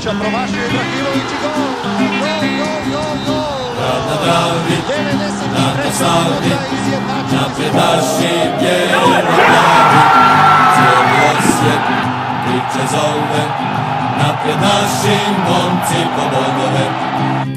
[0.00, 1.52] Ibrahimovića, promašio Ibrahimović i gol!
[2.20, 3.70] Gol, gol, gol, gol!
[4.08, 5.84] Na Dravi, 93.
[5.84, 10.00] na Savi, minuta izjednačen napred naši bijeli glavi.
[10.74, 11.82] Cijeli osjet
[12.44, 13.44] priče zove,
[14.18, 15.16] napred naši
[15.48, 16.86] momci po bodove.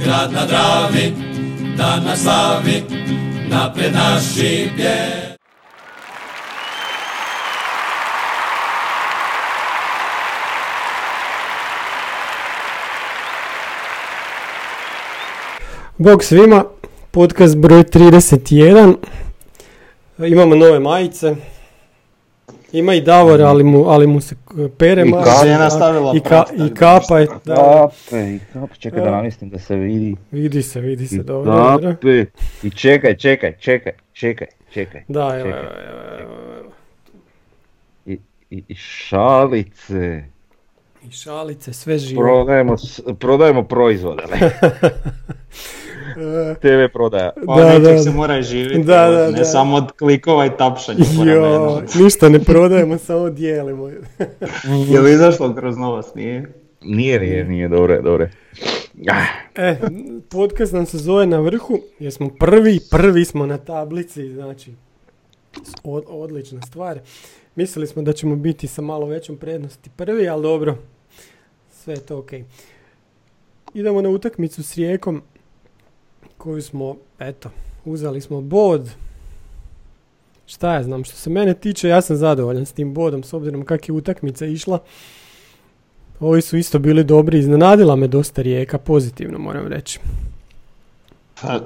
[0.03, 1.13] Grad na Dravi,
[1.77, 2.83] dan na slavi,
[3.49, 5.32] napred naši bijeli.
[15.97, 16.65] Bog svima,
[17.11, 18.95] podcast broj 31.
[20.19, 21.35] Imamo nove majice.
[22.71, 24.35] Ima i Davor, ali mu, ali mu se
[24.77, 25.31] pere I majica.
[25.31, 25.47] kape.
[25.47, 29.59] Žena stavila I, ka, i kapa je, da, Kape, i kape, čekaj da namislim da
[29.59, 30.15] se vidi.
[30.31, 31.91] vidi se, vidi I se, dobro, dobro.
[31.91, 32.25] kape.
[32.63, 35.03] I čekaj, čekaj, čekaj, čekaj, čekaj.
[35.07, 36.71] Da, evo, evo, evo, evo, evo.
[38.05, 38.17] I,
[38.49, 40.23] i, i šalice.
[41.03, 42.21] I šalice, sve živo.
[42.21, 42.75] Prodajemo,
[43.15, 44.23] prodajemo proizvode.
[44.31, 44.51] ne?
[46.55, 47.31] TV prodaja.
[47.45, 49.45] Pa Da, nečeg da, se mora živjeti, Da, da, ne da.
[49.45, 53.89] samo od klikova i tapšanja Jo, ništa ne prodajemo, samo dijelimo.
[54.89, 56.53] Je li izašlo kroz novost, nije?
[56.81, 58.27] Nije, nije, nije, dobro, je, dobro.
[59.09, 59.25] Ah,
[59.57, 59.75] E,
[60.29, 64.71] podcast nam se zove na vrhu, jer smo prvi, prvi smo na tablici, znači,
[65.83, 66.99] od- odlična stvar.
[67.55, 70.75] Mislili smo da ćemo biti sa malo većom prednosti prvi, ali dobro,
[71.83, 72.31] sve je to ok.
[73.73, 75.21] Idemo na utakmicu s Rijekom,
[76.37, 77.49] koju smo, eto,
[77.85, 78.89] uzeli smo bod.
[80.45, 83.65] Šta ja znam, što se mene tiče, ja sam zadovoljan s tim bodom, s obzirom
[83.65, 84.79] kak je utakmica išla.
[86.19, 89.99] Ovi su isto bili dobri, iznenadila me dosta rijeka, pozitivno moram reći.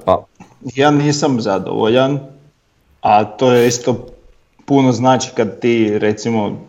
[0.05, 0.25] Pa,
[0.75, 2.19] ja nisam zadovoljan,
[3.01, 4.07] a to je isto
[4.65, 6.66] puno znači kad ti recimo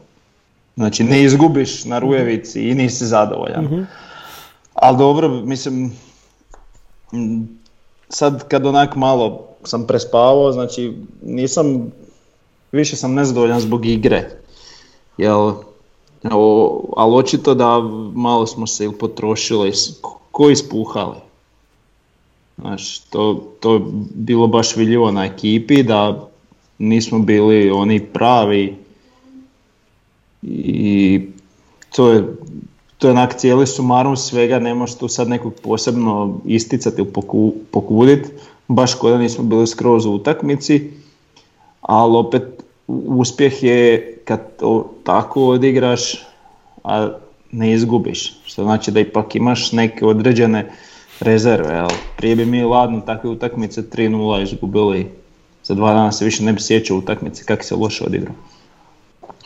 [0.78, 3.64] znači ne izgubiš na Rujevici i nisi zadovoljan.
[3.64, 3.82] Mhm.
[4.74, 5.92] Ali dobro, mislim,
[8.08, 11.92] sad kad onak malo sam prespavao, znači nisam,
[12.72, 14.30] više sam nezadovoljan zbog igre.
[15.16, 15.52] Jel,
[16.30, 17.78] o, ali očito da
[18.14, 19.72] malo smo se ili potrošili,
[20.30, 21.16] ko ispuhali.
[22.58, 23.80] Znaš, to, to je
[24.14, 26.28] bilo baš vidljivo na ekipi da
[26.78, 28.87] nismo bili oni pravi
[30.42, 31.20] i
[31.96, 32.24] to je
[32.98, 37.52] to je onak cijeli sumarum svega, ne možeš tu sad nekog posebno isticati ili poku,
[37.70, 38.26] pokudit,
[38.68, 40.90] baš kod da nismo bili skroz u utakmici,
[41.80, 42.42] ali opet
[42.86, 46.26] uspjeh je kad to tako odigraš,
[46.84, 47.08] a
[47.52, 50.72] ne izgubiš, što znači da ipak imaš neke određene
[51.20, 51.88] rezerve, jel?
[52.16, 55.10] prije bi mi ladno takve utakmice 3-0 izgubili,
[55.64, 58.34] za dva dana se više ne bi sjećao utakmice kako se loše odigrao.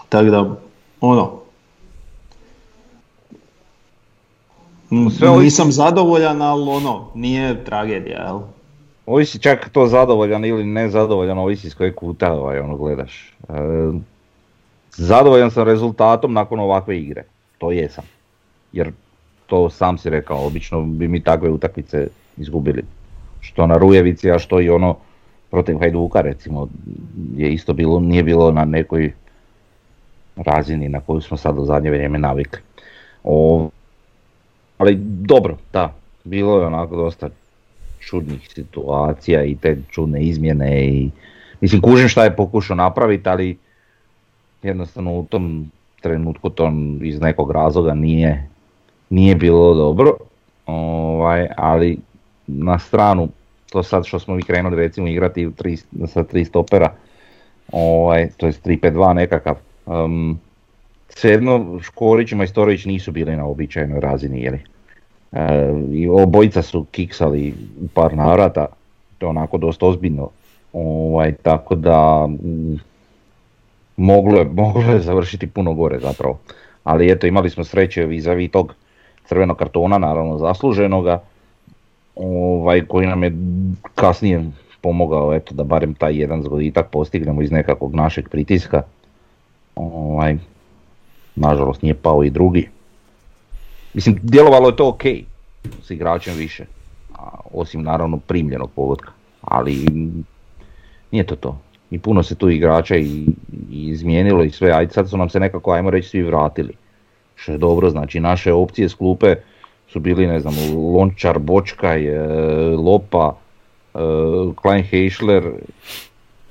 [0.09, 0.57] Tako da,
[1.03, 1.31] ono,
[5.19, 8.41] Sve ovisi- nisam zadovoljan, ali ono, nije tragedija, jel?
[9.07, 13.35] ovisi čak to zadovoljan ili nezadovoljan, ovisi s kojeg kuta ovaj, ono gledaš.
[13.49, 13.53] E,
[14.91, 17.25] zadovoljan sam rezultatom nakon ovakve igre,
[17.59, 18.05] to jesam.
[18.73, 18.93] Jer
[19.47, 22.85] to sam si rekao, obično bi mi takve utakmice izgubili.
[23.41, 24.97] Što na Rujevici, a što i ono
[25.51, 26.69] protiv Hajduka recimo
[27.37, 29.13] je isto bilo, nije bilo na nekoj
[30.37, 32.61] razini na koju smo sad u zadnje vrijeme navikli.
[33.25, 33.69] O,
[34.79, 35.95] ali dobro, da,
[36.25, 37.29] bilo je onako dosta
[38.01, 41.11] čudnih situacija i te čudne izmjene i
[41.61, 43.59] mislim kužim šta je pokušao napraviti, ali
[44.63, 45.71] jednostavno u tom
[46.01, 46.73] trenutku to
[47.03, 48.49] iz nekog razloga nije,
[49.11, 50.17] nije bilo dobro,
[50.67, 51.99] ovaj, ali
[52.47, 53.29] na stranu
[53.73, 55.77] to sad što smo mi krenuli recimo igrati tri,
[56.07, 56.93] sa tri stopera,
[57.73, 59.57] ovaj, to je 3-5-2 nekakav,
[59.87, 60.39] um,
[61.09, 64.61] svejedno Škorić i Majstorović nisu bili na običajnoj razini, jeli?
[65.33, 68.67] E, I obojica su kiksali u par navrata,
[69.19, 70.29] to je onako dosta ozbiljno.
[70.73, 72.77] Ovaj, tako da mm,
[73.97, 76.39] moglo je, moglo je završiti puno gore zapravo.
[76.85, 78.75] Ali eto imali smo sreće vis tog
[79.25, 81.23] crvenog kartona, naravno zasluženoga,
[82.17, 83.33] ovaj, koji nam je
[83.95, 84.45] kasnije
[84.81, 88.83] pomogao eto, da barem taj jedan zgoditak postignemo iz nekakvog našeg pritiska.
[89.75, 90.37] Ovaj,
[91.37, 92.69] nažalost nije pao i drugi.
[93.95, 95.03] Mislim, djelovalo je to ok
[95.83, 96.65] s igračem više,
[97.15, 99.87] a, osim naravno primljenog pogotka, ali
[101.11, 101.59] nije to to.
[101.91, 103.27] I puno se tu igrača i,
[103.71, 106.75] i izmijenilo i sve, ajde sad su nam se nekako, ajmo reći, svi vratili.
[107.35, 109.37] Što je dobro, znači naše opcije s klupe
[109.89, 110.55] su bili, ne znam,
[110.95, 112.19] Lončar, Bočkaj,
[112.77, 113.37] Lopa,
[113.95, 113.99] e,
[114.55, 115.51] Klein Heischler,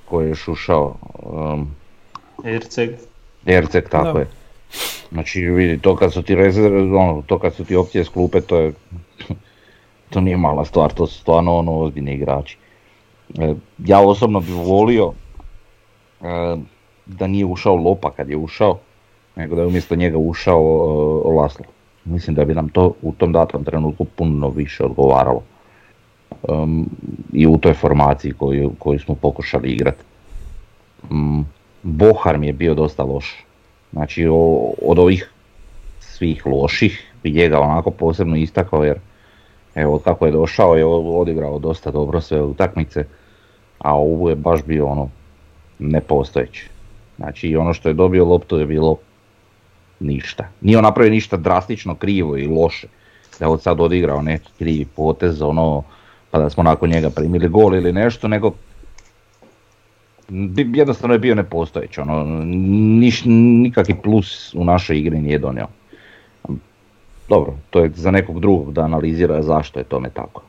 [0.06, 1.68] koji je još ušao, um,
[2.46, 2.90] Erceg.
[3.46, 4.20] Erceg, tako Da.
[4.20, 4.28] je.
[5.12, 8.42] Znači vidi, to kad su ti rezerve, ono, to kad su ti opcije s klupe,
[8.42, 8.74] to je,
[10.12, 12.58] to nije mala stvar, to su stvarno ono ozbiljni igrači.
[13.40, 15.14] E, ja osobno bih volio
[16.22, 16.56] e,
[17.06, 18.78] da nije ušao Lopa kad je ušao,
[19.36, 21.66] nego da je umjesto njega ušao e, Laslo.
[22.06, 25.44] Mislim da bi nam to u tom datom trenutku puno više odgovaralo.
[26.42, 26.90] Um,
[27.34, 30.04] I u toj formaciji koju, koju smo pokušali igrati.
[31.10, 31.46] Um,
[31.84, 33.46] Bohar mi je bio dosta loš.
[33.92, 35.32] Znači o- od ovih
[36.00, 39.00] svih loših bi njega onako posebno istakao jer
[39.76, 43.06] evo kako je došao je odigrao dosta dobro sve utakmice,
[43.80, 45.10] a ovo je baš bio ono
[45.80, 46.70] nepostojeći.
[47.18, 48.98] Znači i ono što je dobio loptu je bilo
[50.00, 50.48] ništa.
[50.62, 52.88] Nije on napravio ništa drastično krivo i loše.
[53.40, 55.84] Da od sad odigrao neki krivi potez, ono,
[56.32, 58.52] pa da smo nakon njega primili gol ili nešto, nego
[60.74, 62.44] jednostavno je bio nepostojeći, ono,
[63.00, 65.68] niš, nikakvi plus u našoj igri nije donio.
[67.30, 70.42] Dobro, to je za nekog drugog da analizira zašto je tome tako.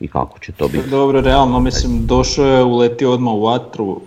[0.00, 0.90] I kako će to biti.
[0.90, 4.00] Dobro, realno mislim došao je, uletio odmah u vatru,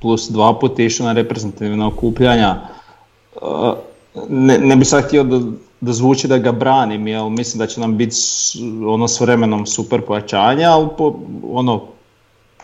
[0.00, 2.60] plus dva puta išao na reprezentativna okupljanja.
[3.42, 3.74] Uh,
[4.28, 5.40] Ne, ne bi sad htio da,
[5.80, 8.16] da zvuči da ga branim, jer mislim da će nam biti
[8.86, 11.14] ono s vremenom super pojačanje, ali po,
[11.52, 11.82] ono,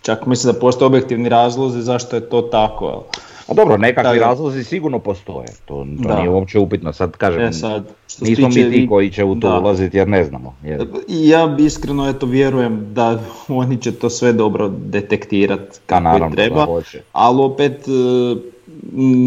[0.05, 3.05] čak mislim da postoje objektivni razlozi zašto je to tako.
[3.49, 6.17] A dobro, nekakvi Da, razlozi sigurno postoje, to, to Da.
[6.17, 6.93] nije uopće upitno.
[6.93, 9.59] Sad kažem, E sad, što nismo tiče mi ti koji će u to da.
[9.59, 10.55] ulaziti jer ne znamo.
[10.65, 13.19] Jer, I ja bi iskreno eto vjerujem da
[13.49, 16.67] oni će to sve dobro detektirati kako treba,
[17.13, 17.91] ali opet e,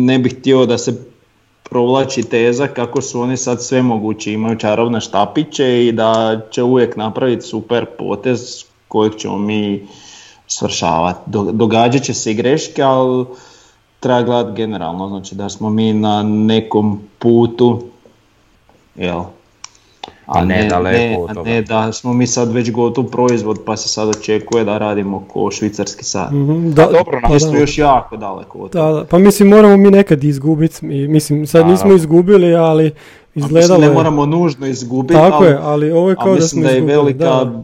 [0.06, 1.06] ne bih htio da se
[1.69, 6.95] provlači teza kako su oni sad sve mogući, imaju čarobne štapiće i da će uvijek
[6.95, 9.88] napraviti super potez kojeg ćemo mi
[10.47, 11.19] svršavati.
[11.25, 13.25] Do- Događat će se i greške, ali
[13.99, 17.81] treba gledati generalno, znači da smo mi na nekom putu,
[18.95, 19.21] jel?
[20.25, 23.89] A ne daleko od a ne da smo mi sad već gotov proizvod pa se
[23.89, 26.31] sad očekuje da radimo ko švicarski sat.
[26.31, 27.39] Mhm, Da, dobro, pa Mi da.
[27.39, 28.94] smo još jako daleko od Da, toga.
[28.94, 32.91] da, pa mislim moramo mi nekad izgubiti, mislim sad nismo izgubili, ali A
[33.35, 36.27] izgledalo mislim, je, ne moramo nužno izgubiti, tako ali, je, ali ovo je a kao
[36.27, 37.61] da mislim smo da je izgubili, velika, da.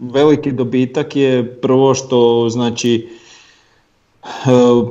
[0.00, 2.18] Veliki dobitak je prvo što
[2.50, 3.08] znači
[4.24, 4.28] e,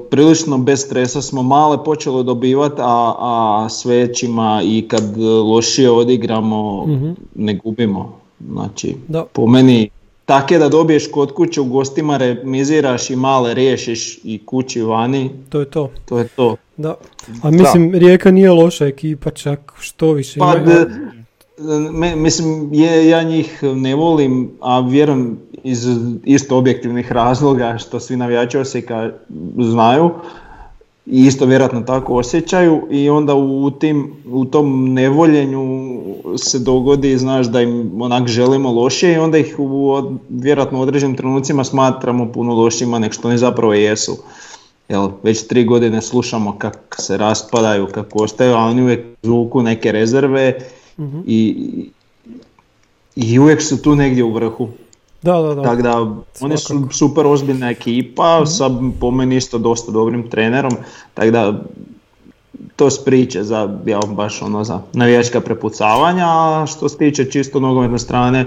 [0.09, 6.85] prilično bez stresa smo male počeli dobivati, a, a s većima i kad lošije odigramo
[6.87, 7.09] Mhm.
[7.35, 8.17] ne gubimo.
[8.43, 9.25] Znači, Da.
[9.25, 9.89] po meni
[10.25, 15.29] tak je da dobiješ kod kuće u gostima remiziraš i male riješiš i kući vani,
[15.49, 16.55] To je to, to je to.
[16.77, 16.95] da.
[17.43, 20.39] A mislim, Rijeka nije loša ekipa, čak što više.
[20.39, 20.85] Pa, d-
[21.91, 25.87] me- mislim, je, ja njih ne volim, a vjerujem iz
[26.23, 29.11] isto objektivnih razloga što svi navijači Osijeka
[29.59, 30.09] znaju
[31.05, 35.97] i isto vjerojatno tako osjećaju i onda u, tim, u tom nevoljenju
[36.37, 41.17] se dogodi, znaš, da im onak želimo lošije i onda ih u vjerojatno u određenim
[41.17, 44.17] trenucima smatramo puno lošima nego što oni zapravo jesu.
[44.89, 49.91] Jel, već tri godine slušamo kako se raspadaju, kako ostaju, a oni uvijek zvuku neke
[49.91, 50.59] rezerve
[50.99, 51.19] Mhm.
[51.27, 51.89] i,
[53.15, 54.69] i uvijek su tu negdje u vrhu.
[55.21, 55.63] Da, da, da.
[55.63, 60.73] Tako da oni su super ozbiljna ekipa sa po meni isto dosta dobrim trenerom,
[61.13, 61.63] tako da
[62.75, 67.59] to s priče za, ja, baš ono za navijačka prepucavanja, a što se tiče čisto
[67.59, 68.45] nogometne strane,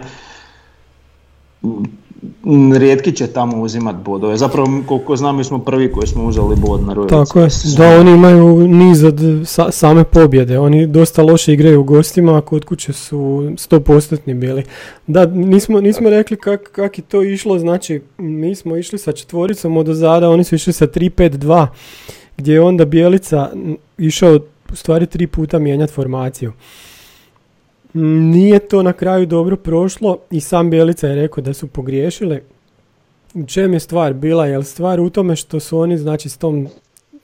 [2.79, 4.37] rijetki će tamo uzimat bodove.
[4.37, 7.15] Zapravo koliko znam mi smo prvi koji smo uzeli bod na Rujevici.
[7.15, 11.85] Tako je, da oni imaju niz od sa- same pobjede, oni dosta loše igraju u
[11.85, 13.17] gostima, a kod kuće su
[13.57, 14.65] 100% bili.
[15.07, 19.77] Da, nismo, nismo rekli kak, kak je to išlo, znači mi smo išli sa četvoricom
[19.77, 21.67] od ozada, oni su išli sa 3-5-2,
[22.37, 23.51] gdje je onda Bijelica
[23.99, 24.39] išao
[24.73, 26.53] u stvari tri puta mijenjati formaciju.
[27.95, 32.41] Nije to na kraju dobro prošlo i sam Bijelica je rekao da su pogriješili.
[33.35, 34.47] U čem je stvar bila?
[34.47, 36.69] Je li stvar u tome što su oni znači s tom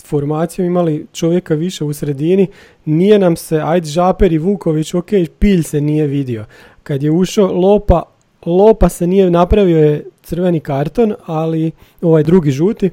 [0.04, 2.46] formacijom imali čovjeka više u sredini,
[2.84, 6.44] nije nam se, ajde Žaper i Vuković, ok, Pilj se nije vidio.
[6.82, 8.02] Kad je ušao Lopa,
[8.46, 11.70] Lopa se nije napravio je crveni karton, ali
[12.02, 12.90] ovaj drugi žuti,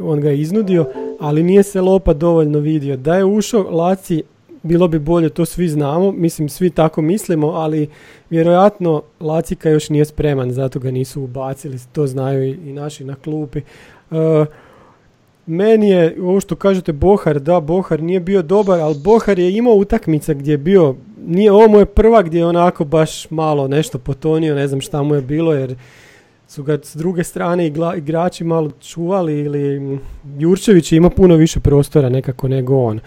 [0.00, 0.86] on ga je iznudio,
[1.20, 2.96] ali nije se Lopa dovoljno vidio.
[2.96, 4.22] Da je ušao Laci,
[4.62, 7.88] bilo bi bolje, to svi znamo, mislim svi tako mislimo, ali
[8.30, 13.14] vjerojatno Lacika još nije spreman, zato ga nisu ubacili, to znaju i, i naši na
[13.14, 13.58] klupi.
[14.10, 14.44] E,
[15.46, 19.74] meni je, ovo što kažete Bohar, da, Bohar nije bio dobar, ali Bohar je imao
[19.74, 20.94] utakmica gdje je bio,
[21.26, 25.02] nije, ovo mu je prva gdje je onako baš malo nešto potonio, ne znam šta
[25.02, 25.76] mu je bilo, jer
[26.52, 29.98] su ga s druge strane igla- igrači malo čuvali ili
[30.38, 32.98] Jurčević ima puno više prostora nekako nego on.
[32.98, 33.00] E,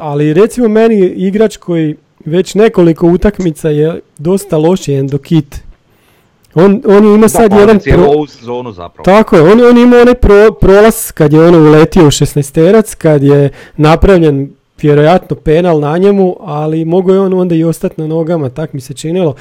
[0.00, 5.62] ali recimo meni igrač koji već nekoliko utakmica je dosta loši Endokit.
[6.54, 9.04] On, on ima sad da, pa jedan pro- ovu sezonu zapravo.
[9.04, 12.94] tako je, on, on je imao onaj pro, prolaz kad je ono uletio u 16
[12.94, 14.50] kad je napravljen
[14.82, 18.80] vjerojatno penal na njemu, ali mogao je on onda i ostati na nogama, tak mi
[18.80, 19.34] se činilo.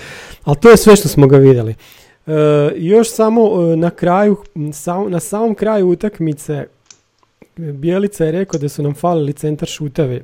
[0.44, 1.76] Ali to je sve što smo ga vidjeli.
[2.30, 4.38] E, još samo e, na kraju,
[5.10, 6.66] na samom kraju utakmice e,
[7.58, 10.24] Bijelica je rekao da su nam falili centar šutevi.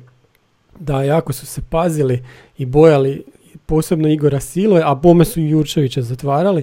[0.80, 2.22] Da, jako su se pazili
[2.58, 3.24] i bojali
[3.66, 6.62] posebno Igora Silove, a bome su i Jurčevića zatvarali.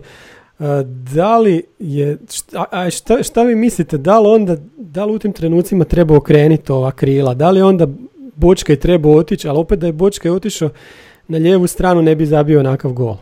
[1.13, 5.33] Da li je, šta, šta, šta vi mislite, da li onda, da li u tim
[5.33, 7.87] trenucima treba okrenuti ova krila, da li onda
[8.35, 10.69] Bočkaj treba otići, ali opet da je Bočkaj otišao
[11.27, 13.15] na lijevu stranu ne bi zabio onakav gol.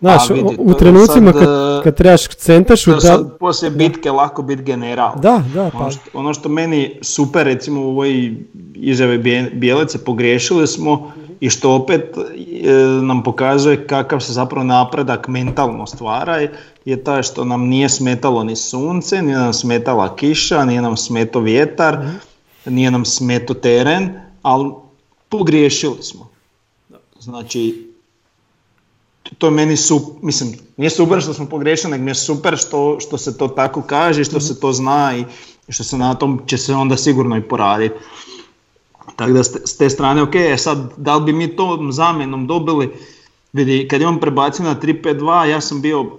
[0.00, 2.60] Znaš, A, vidi, u trenucima sad, kad, e, kad trebaš je
[2.94, 5.12] da, sad poslije bitke lako biti general.
[5.16, 8.36] da, da, pa, Ono što, ono što meni super recimo u ovoj
[8.74, 12.16] izjave Bije- Bijelice pogriješili smo i što opet
[12.64, 16.52] e, nam pokazuje kakav se zapravo napredak mentalno stvara je,
[16.84, 21.40] je taj što nam nije smetalo ni sunce, nije nam smetala kiša, nije nam smeto
[21.40, 21.98] vjetar,
[22.66, 24.10] nije nam smeto teren,
[24.42, 24.70] ali
[25.28, 26.28] pogriješili smo.
[27.20, 27.87] Znači,
[29.38, 33.00] to je meni su, mislim, nije super što smo pogriješili, nego mi je super što,
[33.00, 35.24] što se to tako kaže, što se to zna i
[35.68, 37.94] što se na tom će se onda sigurno i poraditi.
[39.16, 42.92] Tako da s te, strane, ok, e sad, da li bi mi tom zamjenom dobili,
[43.52, 46.10] vidi, kad je on prebacio na 3-5-2, ja sam bio,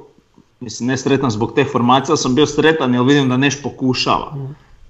[0.59, 4.35] mislim, ne sretan zbog te formacije, ali sam bio sretan jer vidim da neš pokušava.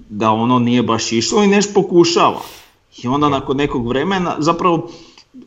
[0.10, 2.42] Da ono nije baš išlo i neš pokušava.
[3.04, 4.90] I onda nakon nekog vremena, zapravo,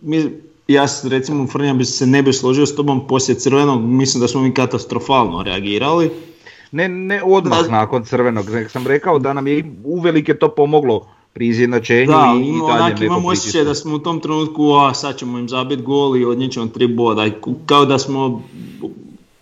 [0.01, 0.31] mi,
[0.73, 4.41] ja recimo Frnja bi se ne bi složio s tobom poslije crvenog, mislim da smo
[4.41, 6.11] mi katastrofalno reagirali.
[6.73, 7.71] Ne, ne odmah Da.
[7.71, 12.49] nakon crvenog, nego sam rekao da nam je uvelike to pomoglo pri izjednačenju Da, i,
[12.49, 16.17] i dalje imam osjećaj da smo u tom trenutku, a sad ćemo im zabiti gol
[16.17, 17.27] i odnijet ćemo tri boda.
[17.27, 17.33] I
[17.67, 18.43] Kao da smo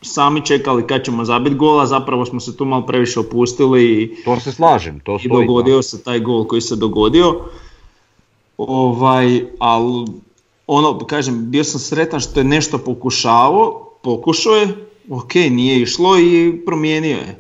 [0.03, 4.25] sami čekali kad ćemo zabiti gol, a zapravo smo se tu malo previše opustili i,
[4.25, 5.47] To se slažem, to i stoji.
[5.47, 7.41] dogodio se taj gol koji se dogodio.
[8.59, 10.07] Ovaj, ali
[10.73, 14.69] ono, kažem, bio sam sretan što je nešto pokušavao, pokušao je,
[15.11, 17.37] ok, nije išlo i promijenio je.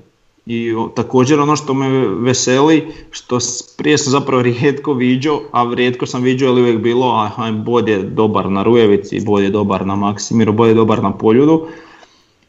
[0.46, 3.38] I također ono što me veseli, što
[3.76, 7.88] prije sam zapravo rijetko viđao, a rijetko sam viđao je li uvijek bilo, aha, bod
[7.88, 11.66] je dobar na Rujevici, bod je dobar na Maksimiru, bod je dobar na Poljudu.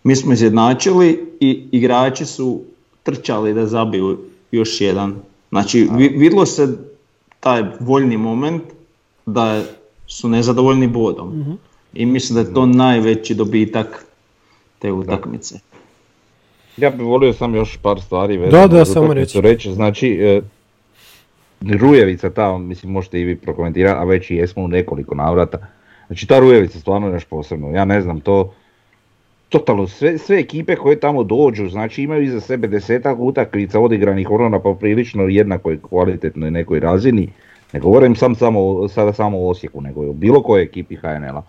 [0.04, 2.62] Mi smo izjednačili i igrači su
[3.04, 4.18] trčali da zabiju
[4.52, 5.16] još jedan.
[5.50, 6.78] Znači, vi- vidlo se
[7.40, 8.64] taj voljni moment
[9.26, 9.64] da
[10.12, 11.58] su nezadovoljni bodom.
[11.94, 14.06] I mislim da je to najveći dobitak
[14.80, 15.60] te utakmice.
[16.78, 19.42] Ja bih volio sam još par stvari Da, vezano da, uz samo reći.
[19.42, 19.74] reći.
[19.74, 20.42] Znači, e,
[21.80, 25.58] Rujevica ta, mislim možete i vi prokomentirati, a već i jesmo u nekoliko navrata.
[26.08, 27.70] Znači ta Rujevica stvarno je nešto posebno.
[27.72, 28.54] Ja ne znam, to
[29.50, 34.50] totalno sve, sve ekipe koje tamo dođu, znači imaju iza sebe desetak utakmica odigranih ono
[34.50, 37.30] na poprilično jednakoj kvalitetnoj nekoj razini.
[37.74, 41.42] Ne govorim sam samo, sada samo o Osijeku, nego i o bilo kojoj ekipi HNL-a.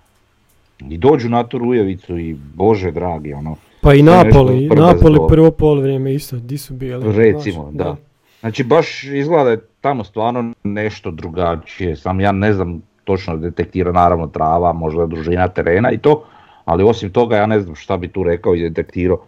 [0.90, 5.50] I dođu na tu Rujevicu i bože dragi, ono, pa i Napoli, prvo Napoli prvo
[5.50, 7.12] polovreme isto, di su bili.
[7.16, 7.96] Recimo, znaš, da.
[8.40, 13.92] Znači baš izgleda da je tamo stvarno nešto drugačije, sam ja ne znam točno detektira
[13.92, 16.24] naravno trava, možda družina terena i to,
[16.64, 19.18] ali osim toga ja ne znam šta bi tu rekao i detektirao,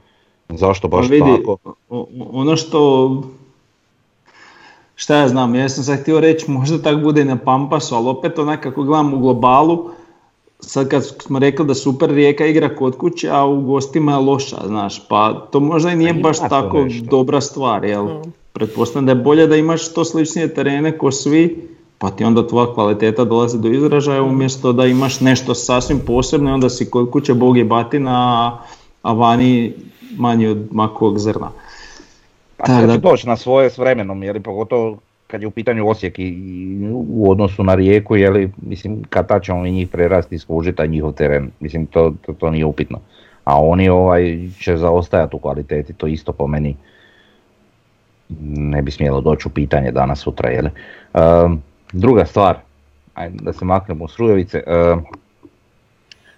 [0.49, 1.75] zašto baš Pa vidi, tako.
[2.33, 3.09] ono što
[4.97, 8.09] šta ja znam, ja sam sad htio reći možda tak bude i na Pampasu, ali
[8.09, 9.91] opet onak kako gledam u globalu,
[10.61, 14.57] sad kad smo rekli da super Rijeka igra kod kuće, a u gostima je loša,
[14.67, 17.07] znaš, pa to možda i nije ima baš to tako nešto.
[17.11, 18.07] dobra stvar, jel?
[18.07, 18.23] Da.
[18.53, 22.75] Pretpostavljam da je bolje da imaš što sličnije terene ko svi, pa ti onda tvoja
[22.75, 27.35] kvaliteta dolazi do izražaja umjesto da imaš nešto sasvim posebno i onda si kod kuće
[27.35, 28.11] bog je batina,
[28.47, 28.59] a-
[29.03, 29.73] a vani
[30.17, 31.51] manji od makovog zrna.
[32.57, 35.89] Pa to da- će doći na svoje s vremenom, jer pogotovo kad je u pitanju
[35.89, 36.39] Osijek i,
[36.93, 40.89] u odnosu na Rijeku, jeli, mislim, kad ta ćemo i njih prerasti i skužiti taj
[40.89, 43.01] njihov teren, mislim, to, to, to nije upitno.
[43.45, 46.77] A oni ovaj, će zaostajati u kvaliteti, to isto po meni
[48.57, 50.71] ne bi smjelo doći u pitanje danas sutra, jeli.
[51.15, 51.55] Ehm,
[51.93, 52.57] druga stvar,
[53.15, 54.99] ajde da se maknemo s Rujevice, ehm,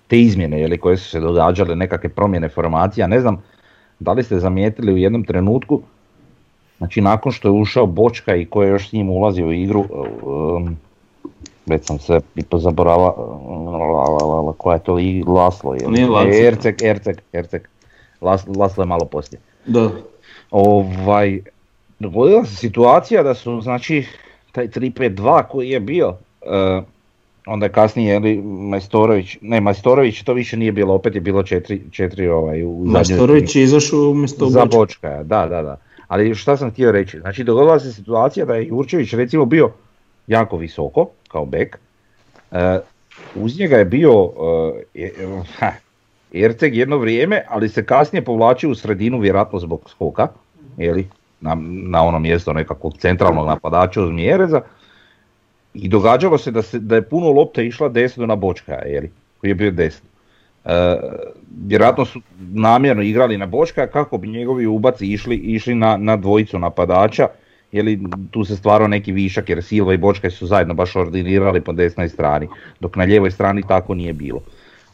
[0.07, 3.43] te izmjene jeli, koje su se događale, nekakve promjene formacija, ne znam
[3.99, 5.83] da li ste zamijetili u jednom trenutku,
[6.79, 9.85] znači nakon što je ušao Bočka i ko je još s njim ulazio u igru,
[10.23, 10.77] um,
[11.67, 13.15] već sam se i pozaborava,
[14.59, 16.33] koja je to i Laslo, je Nije Laslo.
[17.33, 17.69] Erceg.
[18.21, 19.41] Las, Laslo je malo poslije.
[19.67, 19.91] Da.
[20.51, 21.41] Ovaj,
[21.99, 24.05] dogodila se situacija da su, znači,
[24.53, 26.83] taj 3-5-2 koji je bio, eh,
[27.47, 31.79] onda je kasnije je Majstorović, ne Majstorović to više nije bilo, opet je bilo 4,
[31.91, 34.79] 4 ovaj, u Majstorović je izašao umjesto za Bočka.
[34.79, 35.77] Bočka, da, da, da.
[36.09, 39.71] Ali šta sam htio reći, znači dogodila se situacija da je Jurčević recimo bio
[40.27, 41.79] jako visoko, kao bek,
[42.53, 42.79] e,
[43.35, 44.31] uz njega je bio
[44.95, 45.13] e, e,
[45.59, 45.73] ha,
[46.33, 50.29] Erceg jedno vrijeme, ali se kasnije povlačio u sredinu, vjerojatno zbog skoka,
[50.77, 51.09] jeli,
[51.41, 54.61] na, na ono mjesto nekakvog centralnog napadača uz Mjereza,
[55.75, 59.11] i događalo se da, se da je puno lopte išla desno na Bočka, jeli,
[59.41, 60.09] koji je bio desno.
[60.67, 60.97] E,
[61.67, 66.59] vjerojatno su namjerno igrali na Bočka kako bi njegovi ubaci išli, išli na, na dvojicu
[66.59, 67.29] napadača,
[67.73, 67.99] jer
[68.31, 72.09] tu se stvarao neki višak jer Silva i Bočka su zajedno baš ordinirali po desnoj
[72.09, 72.49] strani,
[72.81, 74.41] dok na lijevoj strani tako nije bilo.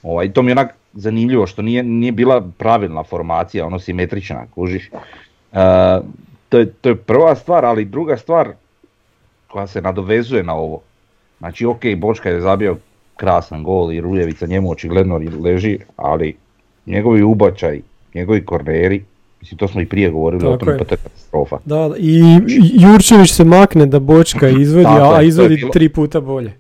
[0.03, 4.91] Ovaj, to mi je onak zanimljivo što nije, nije bila pravilna formacija, ono simetrična, kužiš.
[5.53, 6.01] E,
[6.49, 8.49] to, je, to je prva stvar, ali druga stvar
[9.49, 10.81] koja se nadovezuje na ovo.
[11.39, 12.77] Znači ok, Bočka je zabio
[13.17, 16.35] krasan gol i Rujevica njemu očigledno leži, ali
[16.87, 17.81] njegovi ubačaj,
[18.15, 19.05] njegovi korneri,
[19.41, 20.79] mislim to smo i prije govorili o Tako tome, je.
[20.79, 21.59] pa to je katastrofa.
[21.65, 22.21] Da, da, i
[22.75, 25.71] Jurčević se makne da Bočka izvodi, Tako a izvodi bilo.
[25.71, 26.53] tri puta bolje.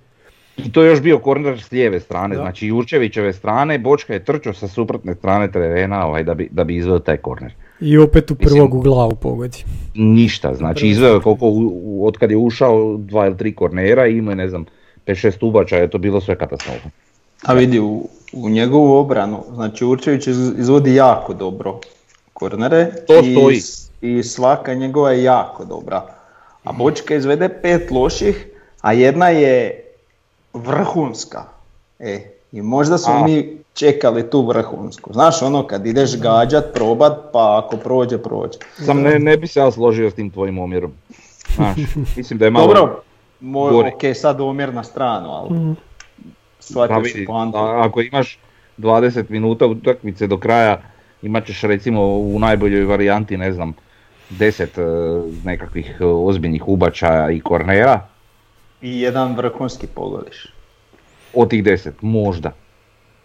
[0.56, 2.40] I to je još bio korner s lijeve strane, Da.
[2.40, 6.76] znači Jurčevićeve strane, Bočka je trčao sa suprotne strane terena ovaj, da, bi, da bi
[6.76, 7.52] izveo taj korner.
[7.80, 9.59] I opet u Mislim- prvog u glavu pogodi.
[9.94, 14.06] Ništa, znači izveo je koliko, u, u- od kad je ušao dva ili tri kornera
[14.06, 14.64] i imao je ne znam
[15.06, 16.88] 5-6 ubačaja, to je bilo sve katastrofa.
[17.42, 21.80] A vidi, u, u njegovu obranu, znači Určević iz- izvodi jako dobro
[22.32, 23.61] kornere To i, stoji.
[24.00, 26.06] i svaka njegova je jako dobra.
[26.64, 28.47] A Bočka izvede pet loših,
[28.80, 29.85] a jedna je
[30.54, 31.44] vrhunska.
[31.99, 32.21] E,
[32.52, 33.25] i možda smo A.
[33.25, 35.12] mi čekali tu vrhunsku.
[35.12, 38.59] Znaš ono kad ideš gađat, probat, pa ako prođe, prođe.
[38.76, 40.92] Sam ne, ne bi se ja složio s tim tvojim omjerom.
[41.54, 41.76] Znaš,
[42.16, 42.66] mislim da je malo...
[42.66, 43.02] Dobro,
[43.42, 43.88] moj, gori.
[43.90, 45.75] ok, sad omjer na stranu, ali Mm.
[46.58, 47.56] Pa shvatio si vidi, poantu.
[47.56, 48.38] a- ako imaš
[48.76, 50.80] 20 minuta utakmice do kraja,
[51.22, 53.74] imat ćeš recimo u najboljoj varijanti, ne znam,
[54.31, 54.83] 10 e,
[55.44, 58.00] nekakvih ozbiljnih ubačaja i kornera,
[58.83, 60.46] I jedan vrhunski pogodiš.
[61.35, 62.52] od tih 10, možda.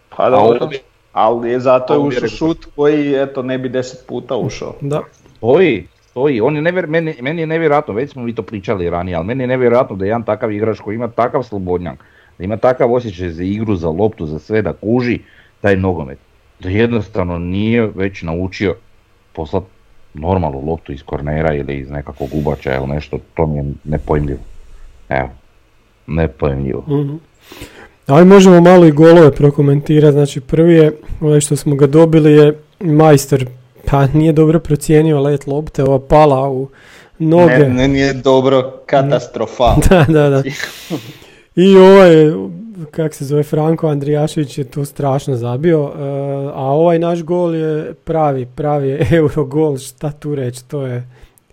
[0.08, 0.80] Pa A dobro, ovdje-
[1.12, 4.74] ali je zato je ušao šut koji eto ne bi deset puta ušao.
[4.80, 5.00] Da.
[5.36, 5.86] Stoji,
[6.18, 9.26] stoji, on je nevjer, meni, meni je nevjerojatno, već smo mi to pričali ranije, ali
[9.26, 11.98] meni je nevjerojatno da jedan takav igrač koji ima takav slobodnjak,
[12.38, 15.18] da ima takav osjećaj za igru, za loptu, za sve, da kuži
[15.60, 16.18] taj nogomet.
[16.60, 18.74] Da jednostavno nije već naučio
[19.32, 19.62] poslat
[20.14, 24.40] normalnu loptu iz kornera ili iz nekakvog ubačaja ili nešto, to mi je nepojmljivo.
[25.08, 25.28] Evo,
[26.06, 26.84] nepojmljivo.
[26.88, 27.16] Mhm.
[28.06, 30.12] Ali možemo malo i golove prokomentirati.
[30.12, 33.46] Znači prvi je, ovaj što smo ga dobili je majstor,
[33.84, 36.68] pa nije dobro procijenio let lopte, ova pala u
[37.18, 37.58] noge.
[37.58, 39.76] Ne, ne, nije dobro, katastrofal.
[39.90, 40.42] Da, da, da.
[41.56, 42.14] I ovaj,
[42.90, 46.00] kak se zove, Franko Andrijašević je tu strašno zabio, e,
[46.54, 51.08] a ovaj naš gol je pravi, pravi euro gol, šta tu reći, to je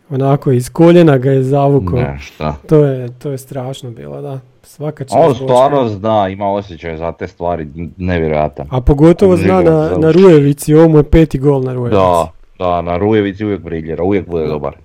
[0.10, 2.00] onako iz koljena ga je zavukao.
[2.00, 2.56] Ne, šta.
[2.70, 4.40] To je, to je strašno bilo, da.
[4.66, 8.68] Svaka čast On stvarno zna, ima osjećaj za te stvari, nevjerojatan.
[8.72, 10.12] A pogotovo zna na, na.
[10.12, 11.96] Rujevici, ovo mu je peti gol na Rujevici.
[11.96, 14.76] Da, da, na Rujevici uvijek briljera, uvijek bude dobar.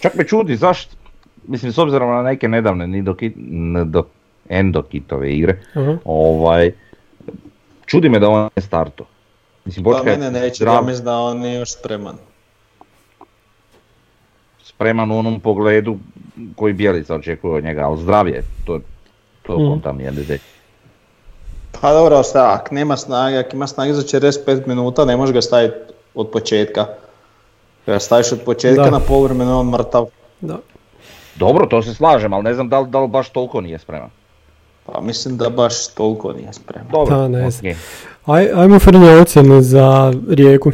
[0.00, 0.96] Čak me čudi zašto,
[1.46, 4.02] mislim s obzirom na neke nedavne nidoki, ndo,
[4.48, 5.98] endokitove igre, Aha.
[6.04, 6.72] ovaj,
[7.86, 9.04] čudi me da on ne starto.
[9.64, 12.16] Mislim, Pa Bočka je mene neće, ja mislim da on nije još spreman.
[14.62, 15.98] spreman u onom pogledu
[16.56, 18.80] koji Bjelica očekuje od njega, ali zdrav je, to,
[19.48, 19.66] to Mhm.
[19.66, 20.32] kontam je NDD.
[21.72, 25.42] Pa dobro, šta, ako nema snage, ako ima snage za 45 minuta, ne možeš ga
[25.42, 25.74] staviti
[26.14, 26.84] od početka.
[27.84, 28.90] Kad ga staviš od početka Da.
[28.90, 30.06] na povremeno on mrtav.
[30.40, 30.58] Da.
[31.36, 34.10] Dobro, to se slažem, ali ne znam da li, da li baš toliko nije spreman.
[34.86, 36.90] Pa mislim da baš toliko nije spreman.
[36.90, 37.52] Dobro, Da, ne ok.
[37.52, 37.74] znam.
[38.26, 40.70] Aj, ajmo Frnja ocjenu za Rijeku.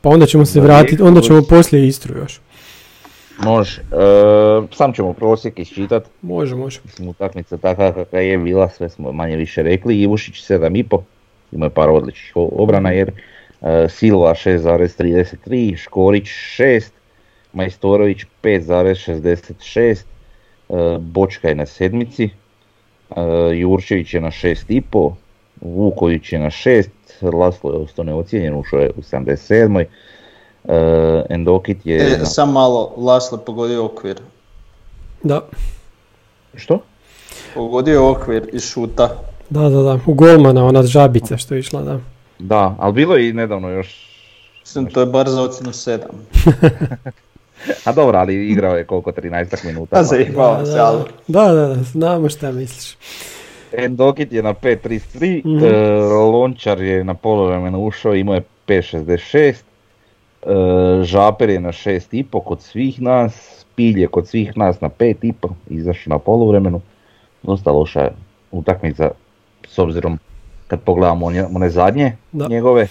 [0.00, 2.40] Pa onda ćemo se vratiti, onda ćemo poslije Istru još.
[3.38, 6.04] Može, e, sam ćemo prosjek iščitat.
[6.22, 6.80] Može, može.
[6.84, 10.00] Mislim, utakmica takva kakva je bila, sve smo manje više rekli.
[10.00, 11.00] Ivušić 7,5,
[11.52, 16.26] ima je par odličnih obrana jer e, Silva 6,33, Škorić
[16.58, 16.90] 6,
[17.52, 20.04] Majstorović 5,66,
[20.68, 22.30] e, Bočka je na sedmici, e,
[23.54, 25.12] Jurčević je na 6,5,
[25.60, 26.88] Vuković je na 6,
[27.22, 29.84] Laslo je ostao neocijenjen, ušao je u 77.
[30.68, 30.74] E,
[31.28, 32.24] Endokit je E, na...
[32.24, 34.20] sam malo, Laslo pogodio okvir.
[35.22, 35.40] Da,
[36.54, 36.78] Što?
[37.54, 39.08] Pogodio okvir iz šuta.
[39.50, 39.98] da, da, da.
[40.06, 41.98] U golmana ona žabica što je išla, da.
[42.38, 44.06] Da, ali bilo je i nedavno još
[44.60, 45.98] Mislim, to je bar za ocjenu 7.
[47.84, 49.96] A dobro, ali igrao je koliko, 13 minuta.
[49.96, 51.02] A zajebao se, ali...
[51.28, 52.96] Da, da, da, znamo šta misliš.
[53.74, 55.64] Endokit je na 5.33, Mhm.
[55.64, 55.70] e,
[56.22, 59.54] Lončar je na polovremenu ušao, imao je 5.66, e,
[61.02, 66.10] Žaper je na 6.5 kod svih nas, Pilj je kod svih nas na 5.5, izašao
[66.10, 66.80] na poluvremenu.
[67.42, 68.10] Dosta loša
[68.50, 69.10] utakmica
[69.68, 70.18] s obzirom
[70.68, 72.46] kad pogledamo one, one zadnje Da.
[72.48, 72.82] njegove.
[72.82, 72.88] E,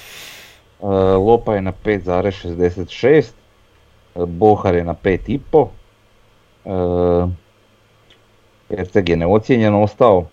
[1.17, 3.31] Lopa je na 5.66,
[4.15, 5.67] e, Bohar je na 5.5,
[6.65, 7.27] e,
[8.69, 10.25] Erceg je neocijenjen ostao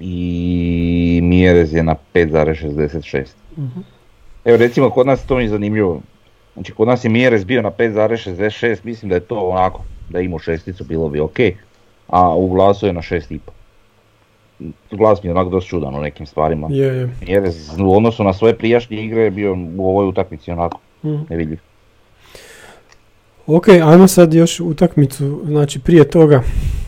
[0.00, 3.26] i Mjerez je na 5.66.
[3.56, 3.80] Mhm.
[4.46, 6.00] Evo recimo kod nas to mi je zanimljivo.
[6.54, 10.24] Znači kod nas je Mjerez bio na 5.66, mislim da je to onako, da je
[10.24, 11.36] imao šesticu bilo bi ok,
[12.08, 13.38] a u glasu je na 6.5.
[14.90, 16.68] Glas mi je onako dosta čudan u nekim stvarima.
[16.70, 17.08] Je, je.
[17.26, 21.22] Mjerez u odnosu na svoje prijašnje igre je bio u ovoj utakmici onako Mhm.
[21.30, 21.58] nevidljiv.
[23.46, 26.42] Ok, ajmo sad još utakmicu, znači prije toga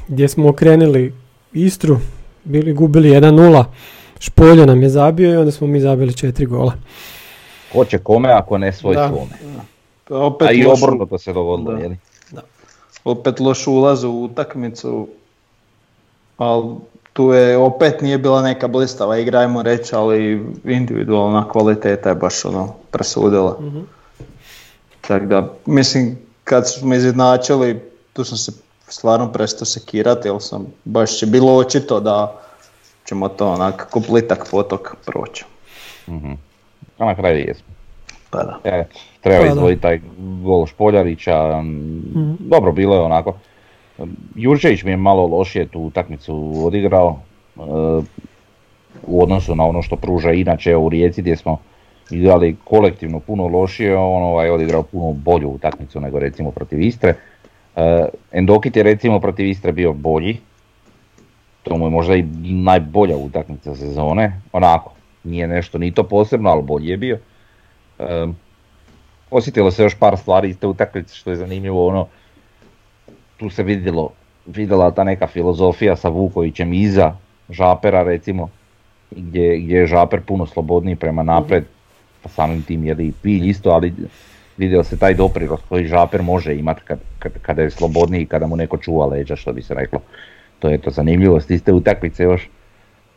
[0.08, 1.12] gdje smo okrenuli
[1.52, 1.96] Istru,
[2.44, 3.64] bili gubili 1-0,
[4.20, 6.72] Špolja nam je zabio i onda smo mi zabili 4 gola.
[7.72, 9.09] Ko će kome ako ne svoj Da.
[9.09, 9.64] svome.
[10.24, 11.78] Opet A i obrnuto se dogodilo, Da.
[11.78, 11.96] jeli?
[13.04, 15.09] opet loš ulaz u utakmicu,
[16.37, 16.74] ali
[17.12, 22.44] tu je opet nije bila neka blistava igra, ajmo reći, ali individualna kvaliteta je baš
[22.44, 23.57] ono presudila.
[23.61, 23.78] Mhm.
[25.00, 27.81] Tako da, mislim, kad smo izjednačili,
[28.12, 28.52] tu sam se
[28.88, 32.40] stvarno prestao sekirati, jer sam, baš je bilo očito da
[33.04, 35.44] ćemo to onak ko plitak potok proći.
[36.09, 36.33] Mhm.
[36.98, 37.66] A na kraju jesmo.
[38.30, 38.58] Pa da.
[38.64, 38.84] E,
[39.20, 40.00] treba Pa izdvojiti taj
[40.42, 43.34] gol Špoljarića, m, dobro bilo je onako.
[44.34, 47.18] Jurčević mi je malo lošije tu utakmicu odigrao
[47.56, 47.61] e,
[49.06, 51.58] u odnosu na ono što pruža inače u Rijeci gdje smo
[52.11, 57.14] igrali kolektivno puno lošije, on ovaj odigrao puno bolju utakmicu nego recimo protiv Istre.
[57.76, 60.38] E, Endokit je recimo protiv Istre bio bolji,
[61.62, 64.92] to mu je možda i najbolja utakmica sezone, onako,
[65.28, 67.18] nije nešto ni to posebno, ali bolji je bio.
[67.98, 68.36] Um,
[69.30, 72.06] osjetilo se još par stvari iz te utakmice što je zanimljivo, ono,
[73.36, 74.10] tu se vidjelo,
[74.46, 77.16] vidjela ta neka filozofija sa Vukovićem iza
[77.50, 78.48] Žapera recimo,
[79.10, 81.64] gdje, gdje je Žaper puno slobodniji prema napred,
[82.22, 83.92] pa samim tim je i Pilj isto, ali
[84.56, 88.46] vidio se taj doprinos koji Žaper može imati kad, kad, kada je slobodniji i kada
[88.46, 90.00] mu neko čuva leđa, što bi se reklo.
[90.58, 92.48] To je to zanimljivost iz te utakmice još.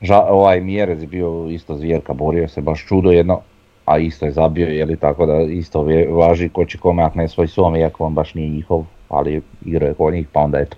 [0.01, 3.39] Ža, ovaj Mjerez je bio isto zvijerka, borio se baš čudo jedno,
[3.85, 7.27] a isto je zabio, je li tako da isto vje- važi ko će kome ne
[7.27, 10.77] svoj svom, iako on baš nije njihov, ali igrao je kod njih, pa onda eto.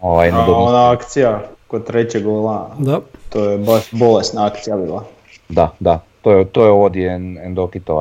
[0.00, 5.04] Ovaj, A ona akcija kod trećeg gola, Da, to je baš bolesna akcija bila.
[5.48, 7.02] Da, da, to je, to je ovo gdje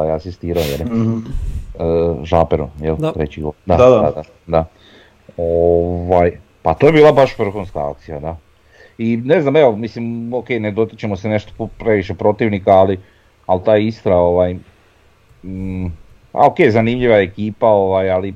[0.03, 3.11] je asistirao, jer uh, Žaperu, jel, Da.
[3.11, 3.51] treći gol.
[3.65, 4.11] Da, Da, da, da.
[4.11, 4.65] da, da.
[5.37, 8.37] Ovaj, pa to je bila baš vrhunska akcija, da.
[9.01, 12.99] I ne znam, evo, mislim, ok, ne dotičemo se nešto previše protivnika, ali,
[13.45, 14.55] ali ta Istra, ovaj,
[15.43, 15.85] mm,
[16.33, 18.33] a ok, zanimljiva je ekipa, ovaj, ali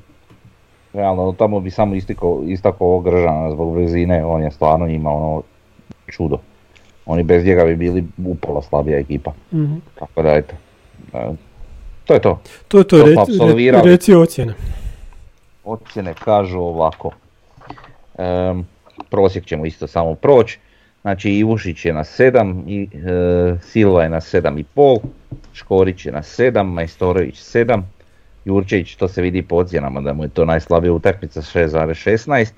[0.94, 5.42] realno tamo bi samo istiko, istako ovog Gržana zbog brzine, on je stvarno njima ono
[6.08, 6.38] čudo.
[7.06, 9.32] Oni bez njega bi bili upola slabija ekipa.
[9.54, 9.76] mhm.
[10.00, 10.56] Tako da eto.
[11.14, 11.34] E,
[12.06, 12.40] To je to.
[12.68, 13.32] to je to, To reci,
[13.84, 14.54] reci ocjene.
[15.64, 17.12] Ocjene kažu ovako.
[18.18, 18.68] Em,
[19.10, 20.60] prosjek ćemo isto samo proći.
[21.02, 25.00] Znači Ivušić je na 7, i, e, Silva je na 7,5,
[25.54, 27.82] Škorić je na 7, Majstorović 7,
[28.46, 32.52] Jurčević, to se vidi po ocjenama da mu je to najslabija utakmica 6,16,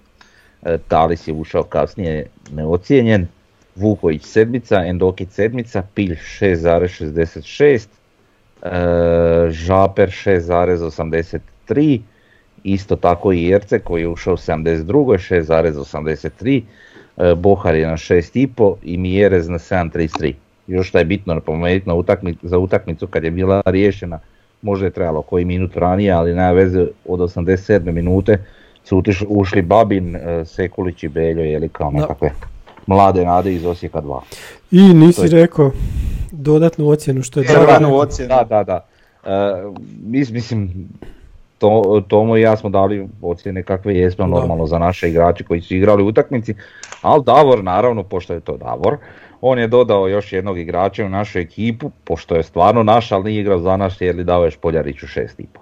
[0.63, 3.27] e, Talis je ušao kasnije neocijenjen,
[3.75, 7.87] Vuković sedmica, Endokić sedmica, Pilj 6,66,
[8.61, 8.69] e,
[9.51, 11.99] Žaper 6,83,
[12.67, 15.17] isto tako i Jerce koji je ušao u 72.
[15.17, 16.61] 6,83,
[17.17, 18.47] e, Bohar je na 6,5
[18.83, 20.33] i Mjerez na 7,33.
[20.67, 24.19] Još što je bitno napomenuti na utakmi- za utakmicu kad je bila riješena,
[24.61, 27.91] možda je trebalo koji minut ranije, ali nema veze od 87.
[27.91, 28.37] minute
[28.83, 32.31] su utiš- ušli Babin, e, Sekulić i Beljo, jeli kao nekakve
[32.87, 34.21] mlade nade iz Osijeka 2.
[34.71, 35.71] I nisi je- rekao
[36.31, 38.29] dodatnu ocjenu što je Dragan ocjenu.
[38.29, 38.85] Da, da, da.
[39.25, 39.29] E,
[40.03, 40.87] mis- mislim,
[41.57, 44.31] to, Tomo i ja smo dali ocjene kakve jesmo Da.
[44.31, 46.53] normalno za naše igrače koji su igrali u utakmici,
[47.01, 48.97] ali Davor naravno, pošto je to Davor,
[49.41, 53.41] on je dodao još jednog igrača u našu ekipu, pošto je stvarno naš, ali nije
[53.41, 55.61] igrao za naš jer li dao je Špoljariću šest i po.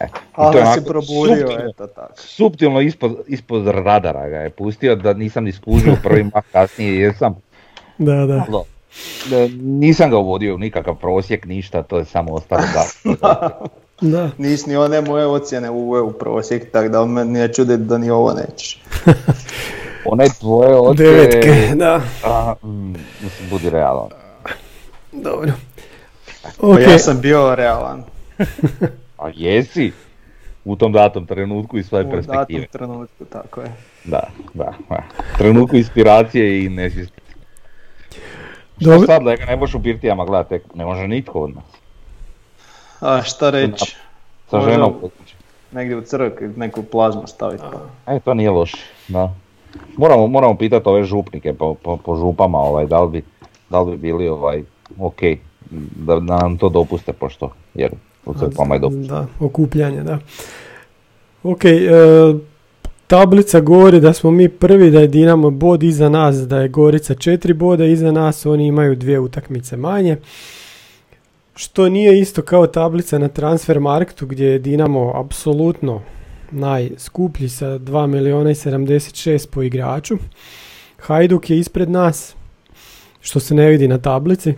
[0.00, 2.12] Eto, i Ali to je onako probudio, eto tako.
[2.16, 7.34] suptilno ispod, ispod radara ga je pustio da nisam ni skužio prvi mah, kasnije jesam.
[7.98, 8.46] Da, da.
[8.48, 8.64] No,
[9.60, 12.62] Nisam ga uvodio u nikakav prosjek, ništa, to je samo ostalo
[13.22, 13.50] da.
[14.00, 14.30] Da.
[14.38, 18.10] Nis ni one moje ocjene uveo u prosjek, tako da me nije čudi da ni
[18.10, 18.82] ovo nećeš.
[20.04, 21.02] One tvoje oce...
[21.02, 22.00] Devetke, da.
[22.24, 24.08] A, mm, mislim, budi realan.
[25.12, 25.52] Dobro.
[26.42, 28.02] Pa Ok, ja sam bio realan
[29.22, 29.92] A jesi?
[30.64, 32.60] U tom datom trenutku iz svoje u perspektive.
[32.60, 33.72] datom trenutku, tako je.
[34.04, 34.22] Da,
[34.54, 35.02] da, da.
[35.38, 37.20] Trenutku inspiracije i nesvijesti.
[38.80, 39.06] Što Dobro.
[39.06, 41.77] sad, da ga ne možeš u birtijama gledati, ne može nitko od nas.
[43.00, 43.96] A šta reći,
[44.50, 44.94] Sa ženom.
[45.72, 48.14] negdje u crkvi neku plazmu staviti pa.
[48.14, 49.34] E, to nije loše, da.
[49.96, 53.24] Moramo, moramo pitati ove župnike po, po, po župama, ovaj, da li bi,
[53.70, 54.62] da li bi bili ovaj,
[54.98, 55.20] ok,
[55.70, 57.90] da, da nam to dopuste, pošto, jer
[58.26, 59.12] u crkvama je dopušte.
[59.12, 60.18] Da, okupljanje, da.
[61.42, 61.78] Ok, e,
[63.06, 67.14] tablica govori da smo mi prvi, da je Dinamo bod iza nas, da je Gorica
[67.14, 70.16] četiri boda iza nas, oni imaju dvije utakmice manje.
[71.60, 76.02] Što nije isto kao tablica na transfer marktu gdje je Dinamo apsolutno
[76.50, 80.18] najskuplji sa 2 miliona i 76 po igraču.
[80.98, 82.34] Hajduk je ispred nas,
[83.20, 84.54] što se ne vidi na tablici.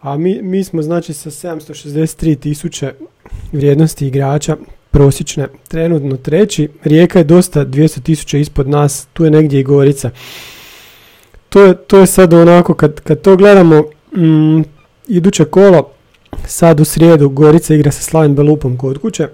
[0.00, 2.92] A mi, mi smo znači sa 763 tisuće
[3.52, 4.56] vrijednosti igrača
[4.90, 6.68] prosječne trenutno treći.
[6.84, 10.10] Rijeka je dosta 200 tisuća ispod nas, tu je negdje i Gorica.
[11.48, 13.82] To je, to je sad onako, kad, kad to gledamo,
[14.16, 14.62] mm,
[15.08, 15.94] iduće kolo,
[16.46, 19.28] sad u srijedu Gorica igra sa Slaven Belupom kod kuće.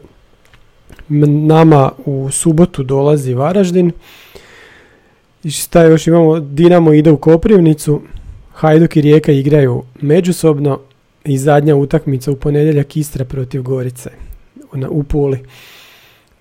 [1.09, 3.93] Nama u subotu dolazi Varaždin.
[5.45, 6.41] I šta još imamo?
[6.41, 8.01] Dinamo ide u Koprivnicu,
[8.53, 10.81] Hajduk i Rijeka igraju međusobno
[11.25, 14.11] i zadnja utakmica u ponedjeljak Istra protiv Gorice
[14.91, 15.39] u Puli.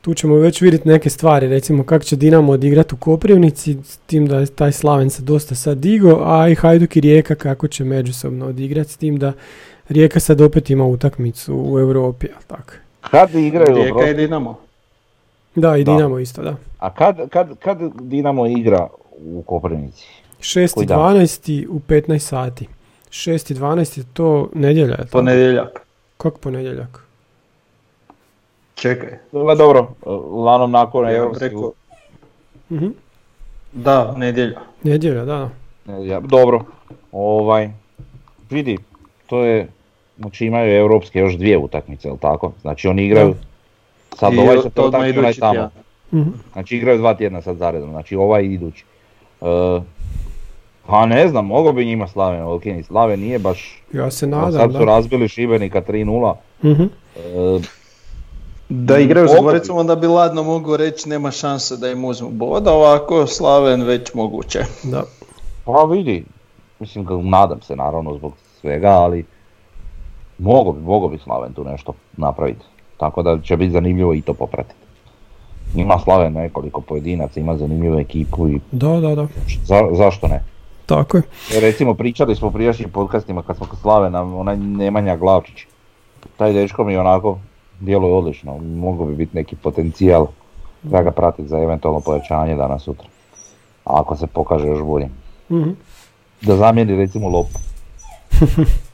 [0.01, 4.27] Tu ćemo već vidjeti neke stvari, recimo kako će Dinamo odigrati u Koprivnici, s tim
[4.27, 7.83] da je taj Slaven se dosta sad digo, a i Hajduk i Rijeka kako će
[7.83, 9.33] međusobno odigrati, s tim da
[9.89, 12.73] Rijeka sad opet ima utakmicu u Europi, jel tako?
[13.01, 14.59] Kad igraju, Rijeka i Dinamo.
[15.55, 15.91] Da, i Da.
[15.91, 16.55] Dinamo isto, da.
[16.79, 18.87] a kad, kad, kad Dinamo igra
[19.25, 20.05] u Koprivnici?
[20.39, 20.73] 6.
[20.73, 20.97] Koji dan?
[20.99, 21.67] 12.
[21.67, 22.67] u 15 sati.
[23.09, 23.53] 6.
[23.53, 23.97] 12.
[23.97, 25.09] je to nedjelja, je tako?
[25.11, 25.81] Ponedjeljak.
[26.17, 27.03] Kako ponedjeljak?
[28.75, 29.09] Čekaj.
[29.31, 31.71] Pa dobro, uglavnom nakon Europske rekao,
[32.69, 32.87] Mhm.
[33.73, 34.59] da, nedjelja.
[34.83, 35.49] Nedjelja, da, da.
[35.87, 36.63] Ne, ja- dobro,
[37.11, 37.69] ovaj,
[38.49, 38.77] vidi,
[39.27, 39.67] to je,
[40.19, 42.51] znači imaju europske još dvije utakmice, jel tako?
[42.61, 43.35] Znači oni igraju,
[44.15, 45.69] sad I ovaj će to onaj tamo.
[46.13, 46.29] Mhm.
[46.53, 48.85] Znači igraju dva tjedna sad zaredom, znači ovaj idući.
[49.41, 49.45] E,
[50.87, 52.83] pa ne znam, mogo bi njima Slaven Volkini.
[52.83, 54.85] Slaven nije baš, Ja se nadam, sad su da.
[54.85, 56.35] razbili Šibenika 3-0.
[56.63, 56.83] Mhm.
[56.83, 57.59] E,
[58.69, 59.31] Da igraju s.
[59.41, 63.83] Goricom, onda bi ladno mogu reći nema šanse da im uzmu bod, a ovako Slaven
[63.83, 64.59] već moguće.
[64.83, 65.03] Da.
[65.65, 66.23] pa vidi,
[66.79, 69.25] mislim, nadam se naravno zbog svega, ali
[70.39, 72.65] mogo bi, mogo bi Slaven tu nešto napraviti.
[72.97, 74.75] Tako da će biti zanimljivo i to popratiti.
[75.75, 79.27] Ima Slaven nekoliko pojedinaca, ima zanimljivu ekipu i Da, da, da.
[79.63, 80.43] za- zašto ne?
[80.85, 81.23] Tako je.
[81.51, 85.65] Jer recimo pričali smo u prijašnjim podcastima kad smo kod Slavena, onaj Nemanja Glavčić.
[86.37, 87.37] Taj dečko mi onako
[87.79, 90.27] djeluje odlično, mogu bi biti neki potencijal
[90.83, 93.07] da ga pratiti za eventualno pojačanje danas sutra.
[93.85, 95.09] A ako se pokaže još bolje.
[95.51, 95.69] Mhm.
[96.41, 97.59] Da zamijeni recimo lopu.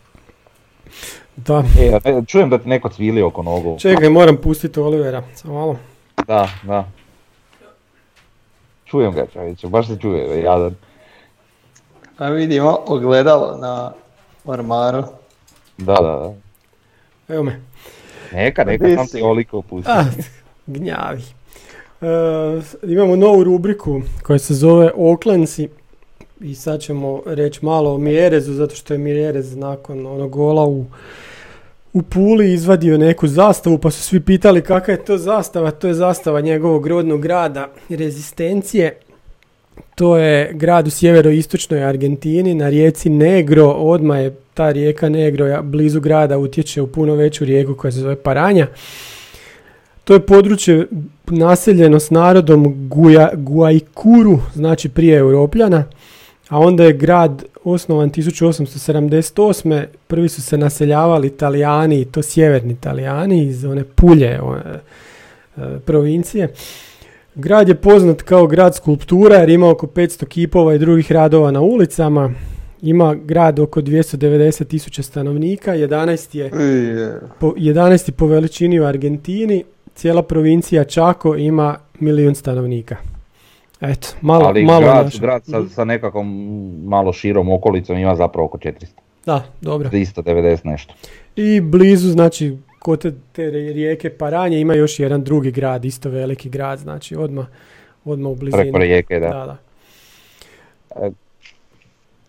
[1.35, 1.63] Da.
[1.79, 3.77] E, a čujem da ti neko cvili oko nogu.
[3.79, 5.23] Čekaj, moram pustiti Olivera.
[5.35, 5.77] Samo malo.
[6.27, 6.91] Da, da.
[8.85, 10.75] Čujem ga čovječe, baš se čuje, jadan.
[12.17, 13.93] A vidimo ogledalo na
[14.45, 15.03] ormaru.
[15.77, 16.33] Da, da, da.
[17.33, 17.61] Evo me.
[18.31, 19.17] Neka, neka, sam si?
[19.17, 19.91] ti oliko pusti.
[19.91, 20.05] Ah,
[20.67, 21.23] gnjavi.
[22.01, 22.07] E,
[22.83, 25.69] imamo novu rubriku koja se zove Oklensi.
[26.39, 30.85] I sad ćemo reći malo o Mjerezu, zato što je Mjerez nakon onog gola u,
[31.95, 35.71] u Puli izvadio neku zastavu, pa su svi pitali kakva je to zastava.
[35.71, 38.97] To je zastava njegovog rodnog grada, Rezistencije.
[39.95, 46.01] To je grad u sjeveroistočnoj Argentini, na rijeci Negro, odmah je ta rijeka Negro blizu
[46.01, 48.67] grada utječe u puno veću rijeku koja se zove Paranja.
[50.03, 50.87] To je područje
[51.27, 55.83] naseljeno s narodom Guja, Guajkuru, znači prije Europljana,
[56.49, 59.85] a onda je grad osnovan 1878.
[60.07, 64.79] Prvi su se naseljavali Italijani, i to sjeverni Italijani iz one Pulje o, e,
[65.57, 66.53] e, provincije.
[67.35, 71.61] Grad je poznat kao grad skulptura jer ima oko 500 kipova i drugih radova na
[71.61, 72.31] ulicama.
[72.81, 76.51] Ima grad oko 290 tisuća stanovnika, 11 je
[77.39, 78.11] po, 11.
[78.11, 79.63] po veličini u Argentini,
[79.95, 83.14] cijela provincija Čako ima milijun stanovnika.
[83.81, 85.19] Eto, malo, ali malo grad, naše.
[85.19, 86.27] grad sa, sa nekakvom
[86.85, 88.85] malo širom okolicom ima zapravo oko 400.
[89.25, 89.89] Da, dobro.
[89.89, 90.93] 390 nešto.
[91.35, 96.49] I blizu, znači, kod te, te rijeke Paranje ima još jedan drugi grad, isto veliki
[96.49, 97.45] grad, znači odmah,
[98.05, 98.63] odmah u blizini.
[98.63, 99.29] Preko rijeke, da.
[99.29, 99.57] Da, da.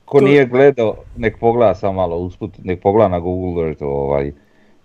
[0.04, 4.32] Ko To- nije gledao, nek pogleda samo malo usput, nek pogleda na Google Earth, ovaj,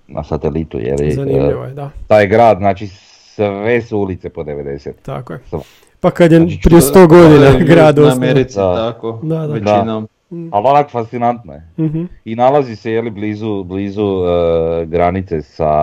[0.07, 4.43] na satelitu, jer je, Zanimljivo e, je, da, taj grad, znači sve su ulice po
[4.43, 4.91] 90.
[5.01, 5.39] tako je.
[5.49, 5.63] Samo.
[6.01, 8.17] Pa kad je Znači, prije sto godina grad osnovan.
[8.23, 8.75] Americi, Da.
[8.75, 9.45] tako, Da, da.
[9.45, 10.07] većinom.
[10.51, 11.67] Ali onak fascinantno je.
[11.79, 12.03] Mhm.
[12.25, 15.73] I nalazi se jeli, blizu, blizu e, granice sa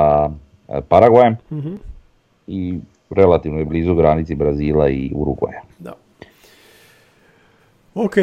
[0.69, 1.75] e, Paraguajem Mhm.
[2.47, 2.79] i
[3.11, 5.61] relativno je blizu granici Brazila i Urugvaja.
[5.79, 5.93] Da.
[7.95, 8.15] Ok,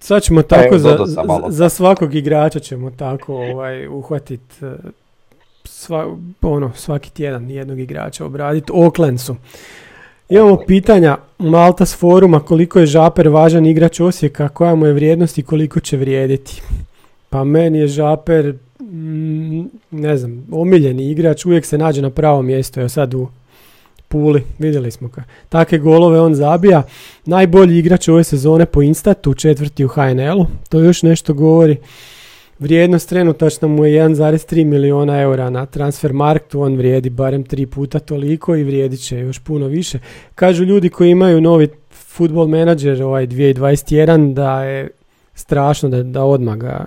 [0.00, 1.50] sad ćemo tako evo, za, za, malo.
[1.50, 4.74] za svakog igrača ćemo tako ovaj, uhvatit eh,
[5.64, 8.72] sva, ono, svaki tjedan jednog igrača obraditi.
[8.74, 9.36] Oakland su.
[10.30, 15.38] Imamo pitanja Malta s foruma koliko je Žaper važan igrač Osijeka, koja mu je vrijednost
[15.38, 16.62] i koliko će vrijediti.
[17.30, 22.80] Pa meni je Žaper, mm, ne znam, omiljeni igrač, uvijek se nađe na pravom mjestu,
[22.80, 23.28] evo sad u
[24.08, 25.24] Puli, vidjeli smo ga.
[25.48, 26.82] Takve golove on zabija.
[27.26, 30.46] Najbolji igrač ove sezone po Instatu, četvrti u HNL-u.
[30.68, 31.76] To još nešto govori.
[32.60, 37.98] Vrijednost trenutačno mu je 1,3 miliona eura na transfer marktu, on vrijedi barem tri puta
[37.98, 39.98] toliko i vrijedit će još puno više.
[40.34, 44.88] Kažu ljudi koji imaju novi football menadžer ovaj 2021 da je
[45.34, 46.84] strašno da, da odmah ga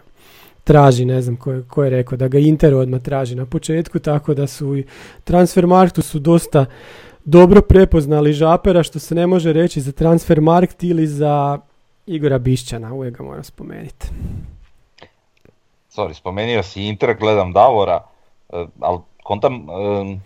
[0.63, 3.99] traži, ne znam ko je, ko je rekao, da ga Inter odmah traži na početku,
[3.99, 4.85] tako da su i
[5.23, 6.65] transfer marktu su dosta
[7.25, 11.59] dobro prepoznali Žapera, što se ne može reći za transfer markt ili za
[12.05, 14.07] Igora Bišćana, uvijek ga moram spomenuti.
[15.95, 18.03] Sorry, spomenuo si Inter, gledam Davora,
[18.49, 20.17] e, ali kontam, e,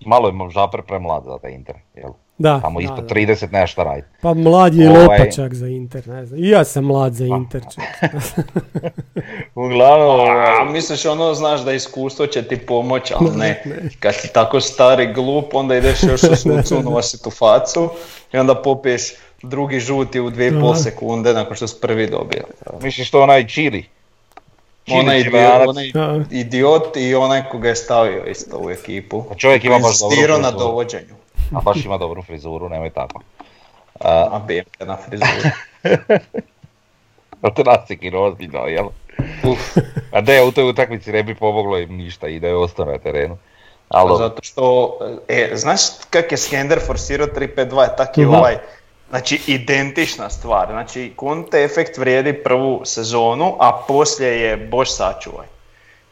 [0.00, 2.10] malo je Žaper premlad za taj Inter, jel?
[2.38, 3.14] Da, Tamo da, ispod da.
[3.14, 4.08] 30 nema šta raditi.
[4.22, 6.40] Pa mlad je Ovaj- lopa čak za Inter, ne znam.
[6.40, 7.62] I ja sam mlad za Inter.
[7.64, 8.10] čak.
[9.54, 13.62] Uglavnom, A ovaj, misliš ono, znaš da iskustvo će ti pomoći, ali ne.
[14.00, 17.88] Kad si tako stari glup, onda ideš još u sucu, nosi tu facu
[18.32, 19.02] i onda popiješ
[19.42, 20.76] drugi žuti u dvije i pol Da.
[20.76, 22.44] sekunde nakon što si prvi dobio.
[22.82, 23.84] misliš to onaj Čili?
[24.90, 25.90] Onaj, idiot, onaj
[26.32, 29.24] idiot i onaj ko ga je stavio isto u ekipu.
[29.24, 30.58] Pa čovjek ima baš dobru Inzistirao na frizuru.
[30.60, 31.14] dovođenju.
[31.52, 33.22] A baš ima dobru frizuru, nemoj tako.
[34.00, 35.48] A bijem te na frizuru.
[37.42, 38.86] A to nasiki ozbiljno, jel?
[39.44, 39.76] Uf,
[40.12, 42.84] A da je u toj utakmici ne bi pomoglo im ništa i da je ostao
[42.86, 43.36] na terenu.
[43.88, 44.98] Ali, pa zato što,
[45.28, 48.34] e, znaš kak je Skender forsirao 3-5-2, tak i Mhm.
[48.34, 48.56] ovaj.
[49.10, 50.66] Znači, identična stvar.
[50.66, 55.46] Znači, Conte efekt vrijedi prvu sezonu, a poslije je boš sačuvaj.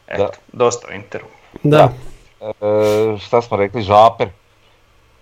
[0.08, 0.30] Eto, Da.
[0.54, 1.24] dosta Interu.
[1.62, 1.88] Da.
[2.40, 2.46] e,
[3.18, 4.28] šta smo rekli, Žaper?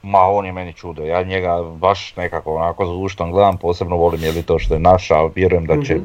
[0.03, 4.33] Ma on je meni čudo, ja njega baš nekako onako zvuštan gledam, posebno volim je
[4.33, 6.05] li to što je naša, a vjerujem da će, Mhm.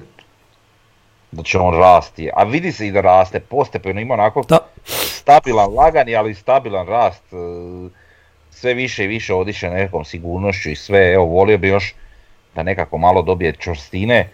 [1.32, 2.30] da će on rasti.
[2.34, 4.58] A vidi se i da raste, postepeno ima onako Da.
[4.86, 7.24] stabilan, lagani, ali stabilan rast.
[7.26, 7.90] e,
[8.60, 11.94] Sve više i više odiše nekom sigurnošću i sve, evo volio bi još
[12.56, 14.30] da nekako malo dobije čvrstine,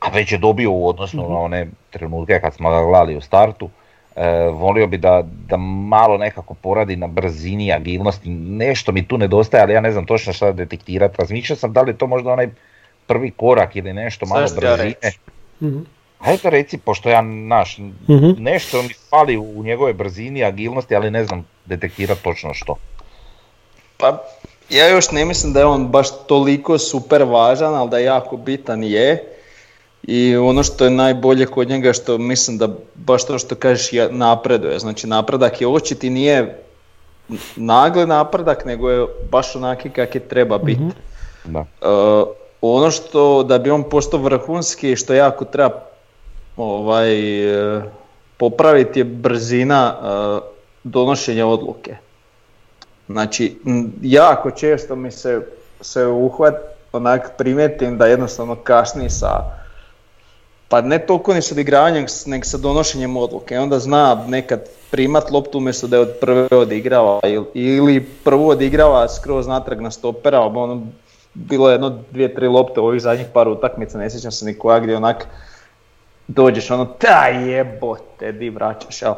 [0.00, 3.70] a već je dobio u odnosu na one trenutke kad smo ga gledali u startu.
[4.16, 9.62] E, volio bi da, da malo nekako poradi na brzini, agilnosti, nešto mi tu nedostaje,
[9.62, 11.16] ali ja ne znam točno šta detektirati.
[11.18, 12.48] Razmišljao sam da li je to možda onaj
[13.06, 14.76] prvi korak ili nešto malo ja brzine.
[15.02, 15.18] reći.
[15.62, 15.78] Mhm.
[16.20, 18.30] Ajde reci, pošto ja naš, Mhm.
[18.38, 22.76] nešto mi fali u njegove brzini, agilnosti, ali ne znam detektirati točno što.
[24.02, 24.18] Pa,
[24.70, 28.36] ja još ne mislim da je on baš toliko super važan, ali da je jako
[28.36, 29.28] bitan je.
[30.02, 34.08] I ono što je najbolje kod njega što mislim da baš to što kažeš je
[34.12, 34.78] napreduje.
[34.78, 36.58] Znači napredak je očiti nije
[37.56, 40.90] nagli napredak, nego je baš onaki kak je treba biti.
[41.44, 41.60] Da.
[41.60, 41.86] E,
[42.60, 45.80] ono što da bi on postao vrhunski što jako treba
[46.56, 47.44] ovaj,
[47.78, 47.82] e,
[48.36, 50.06] popraviti je brzina e,
[50.84, 51.96] donošenja odluke.
[53.08, 53.58] Znači,
[54.02, 55.40] jako često mi se,
[55.80, 56.54] se uhvat,
[56.92, 59.44] onak primijetim da jednostavno kasni sa,
[60.68, 63.58] pa ne toliko ni sa odigravanjem, nego sa donošenjem odluke.
[63.58, 64.60] Onda zna nekad
[64.90, 67.20] primat loptu umjesto da je od prve odigrava
[67.54, 70.82] ili, prvu odigrava skroz natrag na stopera, ono,
[71.34, 74.58] bilo je jedno, dvije, tri lopte u ovih zadnjih par utakmica, ne sjećam se ni
[74.58, 75.26] koja gdje onak
[76.28, 79.14] dođeš ono, ta jebote, di vraćaš, jel?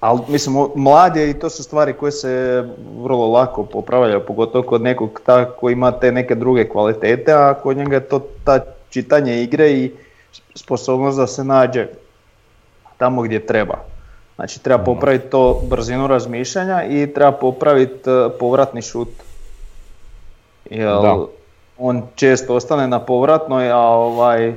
[0.00, 2.64] Ali mislim, mlad je i to su stvari koje se
[3.02, 7.76] vrlo lako popravljaju, pogotovo kod nekog ta, koji ima te neke druge kvalitete, a kod
[7.76, 9.92] njega je to ta čitanje igre i
[10.54, 11.86] sposobnost da se nađe
[12.98, 13.74] tamo gdje treba.
[14.34, 19.08] Znači treba popraviti to brzinu razmišljanja i treba popraviti eh, povratni šut.
[20.70, 21.16] Jer Da.
[21.78, 24.54] on često ostane na povratnoj, a ovaj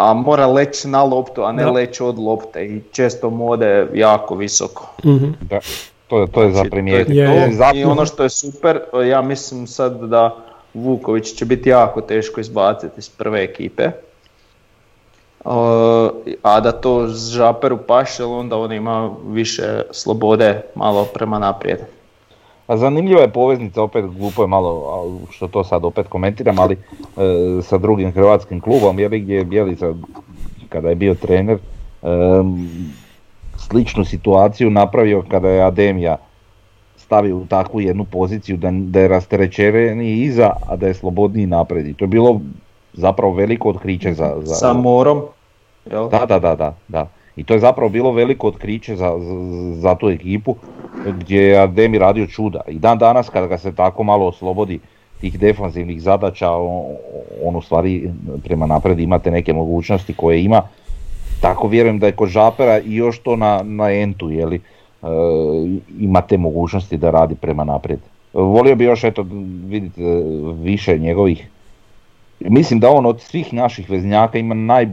[0.00, 1.70] a mora leći na loptu, a ne Da.
[1.70, 4.86] leći od lopte i često mu ode jako visoko.
[5.04, 5.30] Mhm.
[5.40, 5.58] Da,
[6.08, 7.16] to, je- to je za Znači, primijetiti.
[7.16, 7.80] Je, to je.
[7.80, 10.36] I ono što je super, ja mislim sad da
[10.74, 13.90] Vuković će biti jako teško izbaciti iz prve ekipe.
[15.40, 15.52] Uh,
[16.42, 21.78] a da to Žaperu paše, onda on ima više slobode malo prema naprijed.
[22.68, 26.78] A zanimljiva je poveznica, opet glupo je malo što to sad opet komentiram, ali e,
[27.62, 29.94] sa drugim hrvatskim klubom, je gdje je Bjelica
[30.68, 31.58] kada je bio trener,
[32.02, 32.68] em,
[33.56, 36.16] sličnu situaciju napravio kada je Ademija
[36.96, 41.86] stavio u takvu jednu poziciju da, da je rasterećeniji iza, a da je slobodniji naprijed.
[41.86, 42.40] I to je bilo
[42.92, 44.36] zapravo veliko otkriće za...
[44.42, 45.22] za Sa morom,
[45.90, 46.08] jel?
[46.08, 47.08] Da, da, da, da, da.
[47.38, 49.12] I to je zapravo bilo veliko otkriće za,
[49.74, 50.56] za, tu ekipu
[51.06, 52.60] gdje je Ademi radio čuda.
[52.68, 54.80] I dan danas kada ga se tako malo oslobodi
[55.20, 56.84] tih defanzivnih zadaća, on,
[57.44, 58.10] on u stvari
[58.44, 60.62] prema naprijed imate neke mogućnosti koje ima.
[61.40, 65.06] Tako vjerujem da je kod Žapera i još to na, na entu, jeli, e,
[66.00, 68.00] ima te mogućnosti da radi prema naprijed.
[68.32, 69.26] Volio bi još eto
[69.68, 70.02] vidjeti
[70.62, 71.48] više njegovih
[72.40, 74.86] Mislim da on od svih naših veznjaka ima naj,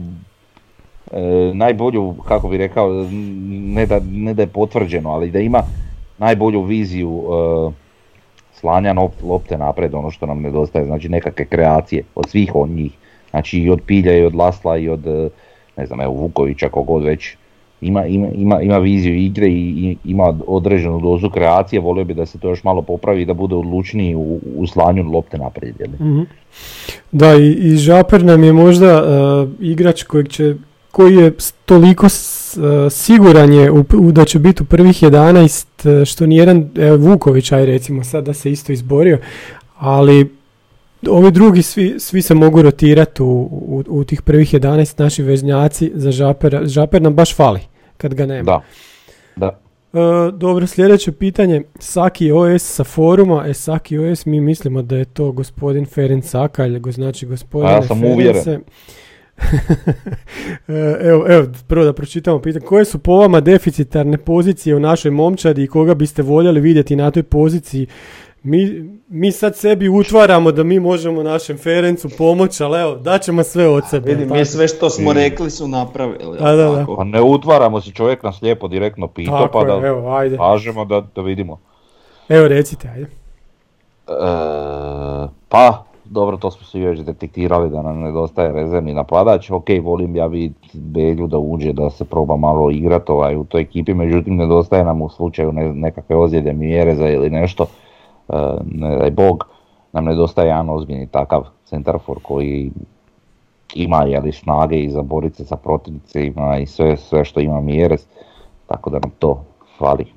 [1.54, 3.06] najbolju, kako bi rekao,
[3.50, 5.62] ne da, ne da je potvrđeno, ali da ima
[6.18, 7.72] najbolju viziju e,
[8.54, 12.92] slanja lopte napred, ono što nam nedostaje, znači nekakve kreacije od svih od njih,
[13.30, 15.28] znači i od Pilja i od Lasla i od, e,
[15.76, 17.36] ne znam, evo Vukovića, kogod već,
[17.80, 22.38] ima, ima, ima, viziju igre i, i ima određenu dozu kreacije, volio bi da se
[22.38, 25.76] to još malo popravi i da bude odlučniji u, u slanju lopte naprijed.
[26.00, 26.20] Mhm.
[27.12, 29.02] Da, i, i Žaper nam je možda e,
[29.60, 30.54] igrač kojeg će,
[30.96, 31.32] koji je
[31.64, 32.10] toliko e,
[32.90, 37.52] siguran je u, u- da će biti u prvih 11, e, što nijedan, evo Vuković,
[37.52, 39.18] aj recimo sad da se isto izborio,
[39.78, 40.36] ali
[41.08, 45.92] ovi drugi svi, svi se mogu rotirati u, u, u tih prvih 11 naši veznjaci
[45.94, 46.66] za Žapera.
[46.66, 47.60] Žaper nam baš fali
[47.96, 48.42] kad ga nema.
[48.42, 48.60] Da,
[49.36, 49.60] da.
[50.00, 51.62] E, dobro, sljedeće pitanje.
[51.78, 53.44] Saki OS sa foruma.
[53.46, 57.82] E, Saki OS, mi mislimo da je to gospodin Ferenc Sakalj, znači gospodine A ja
[57.82, 58.42] sam uvjeren.
[58.44, 58.50] Ference.
[58.52, 58.60] E,
[61.02, 62.66] evo, evo, prvo da pročitamo pitanje.
[62.66, 67.10] Koje su po vama deficitarne pozicije u našoj momčadi i koga biste voljeli vidjeti na
[67.10, 67.86] toj poziciji?
[68.42, 73.68] Mi, mi sad sebi utvaramo da mi možemo našem Ferencu pomoći, ali evo, daćemo sve
[73.68, 74.10] od sebe.
[74.10, 74.34] Vidi, tako?
[74.34, 76.38] mi sve što smo I- rekli su napravili.
[76.38, 76.86] Da, jel da, da.
[76.96, 80.36] Pa ne utvaramo se, čovjek nas lijepo direktno pita Tako pa je, da evo, ajde.
[80.36, 81.58] kažemo da, da vidimo.
[82.28, 83.06] Evo, recite, ajde.
[84.08, 84.12] E,
[85.48, 89.50] pa, dobro, to smo svi već detektirali da nam nedostaje rezervni napadač.
[89.50, 93.60] Ok, volim ja vidjeti Belju da uđe, da se proba malo igrat ovaj, u toj
[93.60, 97.66] ekipi, međutim nedostaje nam u slučaju ne, nekakve ozljede Mjereza ili nešto,
[98.28, 98.34] e,
[98.64, 99.46] ne daj Bog,
[99.92, 102.70] nam nedostaje jedan ozbiljni takav centarfor koji
[103.74, 108.06] ima jeli, snage i za borit se sa protivnicima i sve, sve što ima Mjerez,
[108.66, 109.44] tako da nam to
[109.78, 110.15] fali.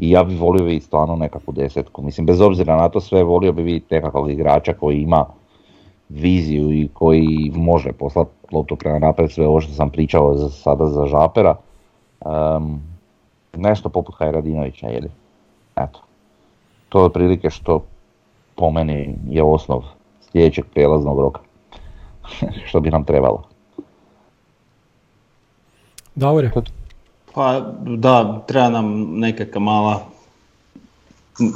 [0.00, 2.02] I ja bih volio vidjeti stvarno nekakvu desetku.
[2.02, 5.24] Mislim, bez obzira na to sve, volio bih vidjeti nekakvog igrača koji ima
[6.08, 10.86] viziju i koji može poslati loptu prema naprijed, sve ovo što sam pričao za, sada
[10.86, 11.56] za Žapera.
[12.26, 12.82] Em,
[13.56, 15.10] nešto poput Hajradinovića, jeli?
[15.76, 16.00] Eto.
[16.88, 17.84] To je otprilike što
[18.56, 19.84] po meni je osnov
[20.32, 21.40] sljedećeg prijelaznog roka.
[22.68, 23.42] što bi nam trebalo.
[26.14, 26.50] Davore.
[27.34, 30.06] Pa da, treba nam nekakva mala,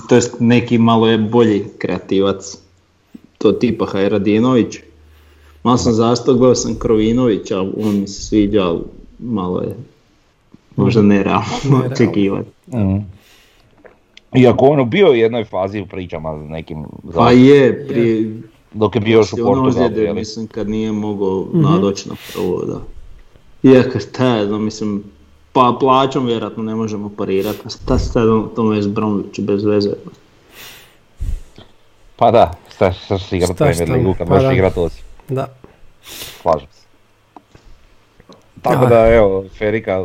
[0.08, 2.56] to jest neki malo je bolji kreativac,
[3.38, 4.76] to tipa Hajradinović.
[5.62, 8.80] Malo sam zastao, gledao sam Krovinovića, on mi se sviđa, ali
[9.18, 9.74] malo je
[10.76, 11.86] možda nerealno Nerealno.
[11.86, 12.48] očekivati.
[12.68, 12.98] Mm.
[14.34, 18.40] Iako on bio u jednoj fazi u pričama s nekim Pa je, prije
[18.72, 20.14] dok je bio još u ono Portugalu.
[20.14, 21.60] mislim kad nije mogao Mhm.
[21.62, 22.80] nadoći na prvo, da.
[23.70, 25.02] Iako šta je, znam, mislim,
[25.54, 28.24] pa plaćom vjerojatno ne možemo parirati, a šta se sad
[28.56, 29.90] to West Bromwich bez veze.
[32.16, 34.52] Pa da, šta, šta će igrat Premier Ligu kad pa možeš da.
[34.52, 35.46] igrat Osijek, Da.
[36.42, 36.86] slažem se.
[38.62, 40.04] Tako da evo, Ferika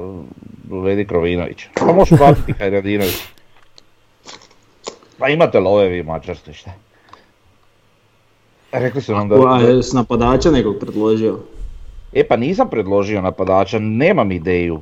[0.72, 1.66] uvedi Krovinović.
[1.74, 3.18] Pa možeš vratiti Hajradinović.
[5.18, 6.72] Pa imate love vi mačarski šta.
[8.72, 9.36] Rekli su nam da...
[9.36, 11.40] A je s napadača nekog predložio?
[12.14, 14.82] E pa nisam predložio napadača, nemam ideju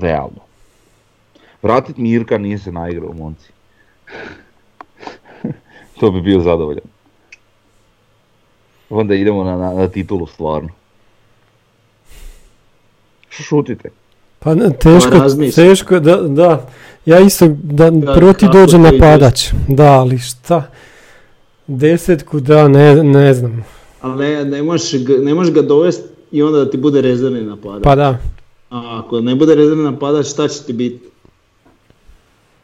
[0.00, 0.40] realno.
[1.62, 3.52] Vratit Mirka nije se naigrao momci.
[6.00, 6.84] to bi bio zadovoljan.
[8.90, 10.68] Onda idemo na, na, na titulu stvarno.
[13.28, 13.90] Što šutite?
[14.38, 15.64] Pa ne, teško, razmisli.
[15.64, 16.68] teško, da, da.
[17.06, 19.48] Ja isto, da Da, prvo ti dođe napadač.
[19.68, 20.70] Da, ali šta?
[21.66, 23.64] Desetku, da, ne, ne znam.
[24.00, 27.40] Ali ne, ne, možeš, ga- ne možeš ga dovesti i onda da ti bude rezervni
[27.42, 27.82] napadač.
[27.82, 28.18] Pa da.
[28.70, 31.08] A ako ne bude rezervni napadač, šta će ti biti?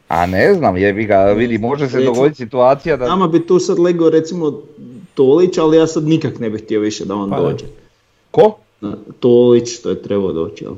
[0.07, 3.07] A ne znam, jebi ga, vidi, može se Recimo- dogoditi situacija da...
[3.07, 4.53] Nama bi tu sad legao recimo
[5.13, 7.65] Tolić, ali ja sad nikak ne bih htio više da on Pa dođe.
[8.31, 8.57] Ko?
[8.81, 10.73] Na, Tolić, to je trebao doći, jel?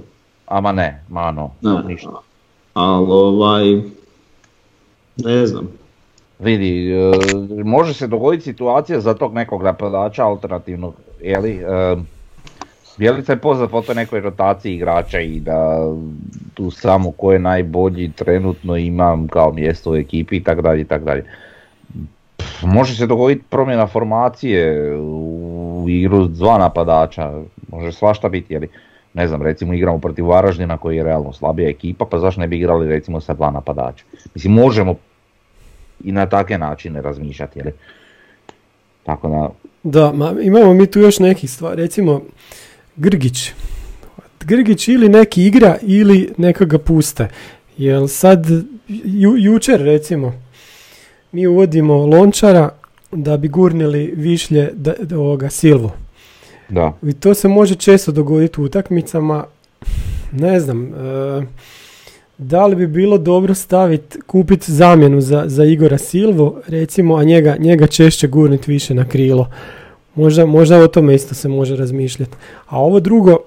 [0.45, 2.21] Ama ne, ma no, Ne, ništa.
[2.73, 3.81] Ali ovaj,
[5.17, 5.67] ne znam.
[6.39, 7.11] Vidi, e,
[7.63, 11.95] može se dogoditi situacija za tog nekog napadača alternativnog, jeli, e,
[12.99, 15.87] Bjelica je poznat po toj nekoj rotaciji igrača i da
[16.53, 20.85] tu samo ko je najbolji trenutno imam kao mjesto u ekipi i tako dalje i
[20.85, 21.23] tako dalje.
[22.61, 27.31] Može se dogoditi promjena formacije u igru dva napadača,
[27.71, 28.67] može svašta biti, jeli,
[29.13, 32.57] ne znam, recimo igramo protiv Varaždina koji je realno slabija ekipa, pa zašto ne bi
[32.57, 34.05] igrali recimo sa dva napadača?
[34.35, 34.95] Mislim, možemo
[36.03, 37.71] i na takve načine razmišljati, jeli.
[39.03, 39.49] Tako da,
[39.83, 42.21] Da, ma, imamo mi tu još nekih stvari, recimo
[42.99, 43.51] Grgić.
[44.45, 47.27] Grgić ili neki igra ili neka ga puste.
[47.77, 48.45] Jel sad,
[49.05, 50.33] ju, jučer recimo,
[51.31, 52.69] mi uvodimo lončara
[53.11, 55.91] da bi gurnili višlje da, da- ovoga Silvu.
[56.69, 56.93] da.
[57.03, 59.45] I to se može često dogoditi u utakmicama.
[60.31, 61.45] Ne znam, e,
[62.37, 67.55] da li bi bilo dobro staviti, kupiti zamjenu za, za Igora Silvu, recimo, a njega,
[67.59, 69.49] njega češće gurniti više na krilo.
[70.15, 72.31] Možda, možda o tome isto se može razmišljati.
[72.67, 73.37] A ovo drugo,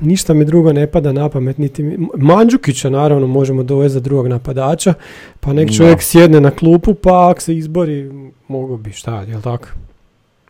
[0.00, 1.58] ništa mi drugo ne pada na pamet.
[1.58, 4.94] Niti mi, Mandžukića naravno možemo dovesti za drugog napadača,
[5.40, 5.74] pa nek Da.
[5.74, 8.10] čovjek sjedne na klupu, pa ako se izbori,
[8.48, 9.68] mogu bi, šta, jel tako?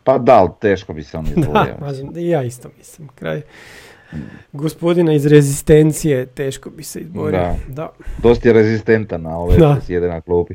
[0.03, 1.75] Pa da, ali teško bi se on Da, izborio.
[1.81, 3.07] mažem, i ja isto mislim.
[3.09, 3.41] Kraj
[4.53, 7.39] gospodina iz rezistencije teško bi se izborio.
[7.39, 7.55] Da.
[7.69, 7.89] Da.
[8.19, 9.75] Dosta je rezistentan na ove Da.
[9.75, 10.53] što sjede na klupi.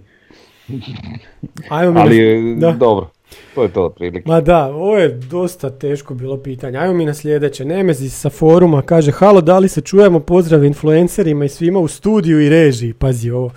[1.69, 2.73] Ajmo mi Ali da.
[2.73, 3.11] dobro,
[3.55, 4.29] to je to otprilike.
[4.29, 6.79] Ma da, ovo je dosta teško bilo pitanje.
[6.79, 7.65] Ajmo mi na sljedeće.
[7.65, 10.21] Nemezis sa foruma kaže, halo, da li se čujemo?
[10.21, 12.93] Pozdrav influencerima i svima u studiju i režiji.
[12.93, 13.51] Pazi ovo.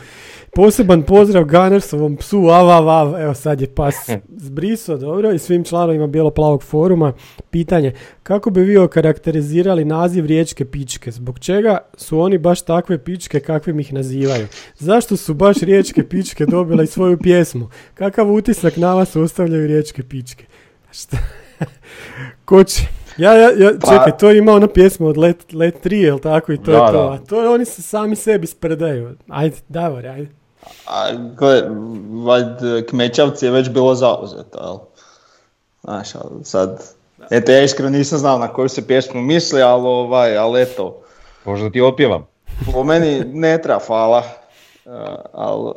[0.56, 3.22] Poseban pozdrav Gunnersovom psu, av, av, av.
[3.22, 3.96] Evo sad je pas
[4.38, 7.14] zbriso, dobro, i svim članovima Bijelo-plavog foruma.
[7.50, 7.94] Pitanje,
[8.24, 11.12] kako bi vi okarakterizirali naziv riječke pičke?
[11.12, 14.48] Zbog čega su oni baš takve pičke kakvim ih nazivaju?
[14.78, 17.70] Zašto su baš riječke pičke dobile i svoju pjesmu?
[17.94, 20.46] Kakav utisak na vas ostavljaju riječke pičke?
[20.92, 21.18] Šta?
[22.46, 22.82] Ko će?
[23.18, 26.52] Ja, ja, ja, Pa- čekaj, to ima ona pjesma od Let, Let 3, jel tako?
[26.54, 26.92] I to Da, je to.
[26.94, 27.12] da.
[27.12, 29.16] A to je, oni se sami sebi spredaju.
[29.28, 30.41] Ajde, Davor, ajde.
[30.88, 31.64] A, gle,
[32.26, 34.78] valjd, Kmećavci je već bilo zauzeto, jel?
[35.84, 36.84] Znaš, ali sad,
[37.30, 40.98] eto ja iskreno nisam znao na koju se pjesmu misli, ali ovaj, ali eto,
[41.46, 42.28] Možda ti otpjevam.
[42.74, 44.24] po meni ne treba fala,
[45.34, 45.74] ali,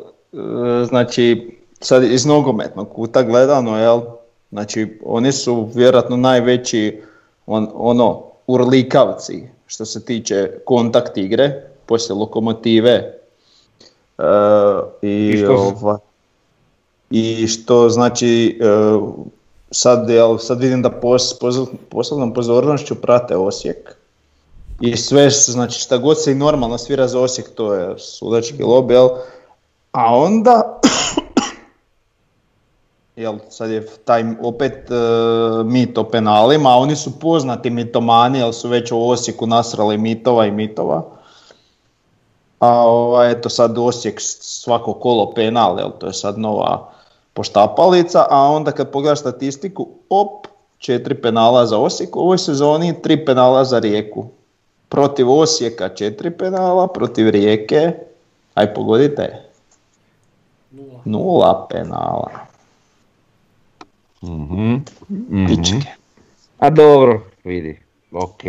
[0.87, 4.01] znači, sad iz nogometnog kuta gledano, jel,
[4.51, 7.03] znači, oni su vjerojatno najveći,
[7.47, 13.24] on, ono, urlikavci, što se tiče kontakt igre, poslije lokomotive, E,
[15.03, 15.99] i, I što ova-
[17.11, 18.67] i što znači e,
[19.71, 21.39] sad, jel, sad vidim da pos,
[21.91, 23.97] posebnom pozornošću prate Osijek
[24.81, 28.91] i sve znači šta god se i normalno svira za Osijek to je sudački lobby,
[28.93, 29.09] jel?
[29.93, 30.81] a onda
[33.17, 34.95] jel, sad je taj opet e,
[35.65, 40.47] mit o penalima, a oni su poznati mitomani, jer su već u Osijeku nasrali mitova
[40.47, 41.14] i mitova.
[42.65, 46.91] A ovaj, eto sad Osijek svako kolo penal, jel, to je sad nova
[47.35, 50.47] poštapalica, a onda kad pogledaš statistiku, op,
[50.79, 54.27] četiri penala za Osijek u ovoj sezoni, tri penala za Rijeku.
[54.89, 57.93] Protiv Osijeka četiri penala, protiv Rijeke,
[58.55, 59.43] aj pogodite,
[61.05, 62.31] nula penala.
[64.23, 64.75] Mhm.
[65.11, 65.47] mhm.
[65.47, 65.91] Pičke.
[66.59, 67.81] A dobro, vidi,
[68.13, 68.43] ok.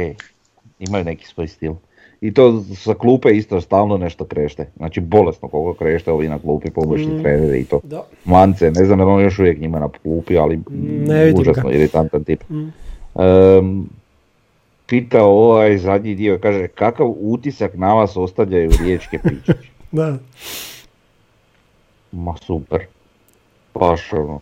[0.79, 1.73] Imaju neki svoj stil.
[2.21, 4.67] I to sa klupe isto stalno nešto krešte.
[4.77, 7.21] Znači bolesno koliko krešte ovi na klupi pomoćni Mm.
[7.23, 7.79] treneri i to.
[7.83, 8.03] Da.
[8.25, 10.59] Mance, ne znam on još uvijek njima na klupi, ali
[11.07, 12.49] Ne užasno iritantan tip.
[12.49, 12.73] Mm.
[13.21, 13.85] Em,
[14.87, 19.53] pitao ovaj zadnji dio, kaže kakav utisak na vas ostavljaju riječke pičke?
[19.91, 20.17] Da.
[22.11, 22.79] Ma super.
[23.73, 24.39] Baš ono.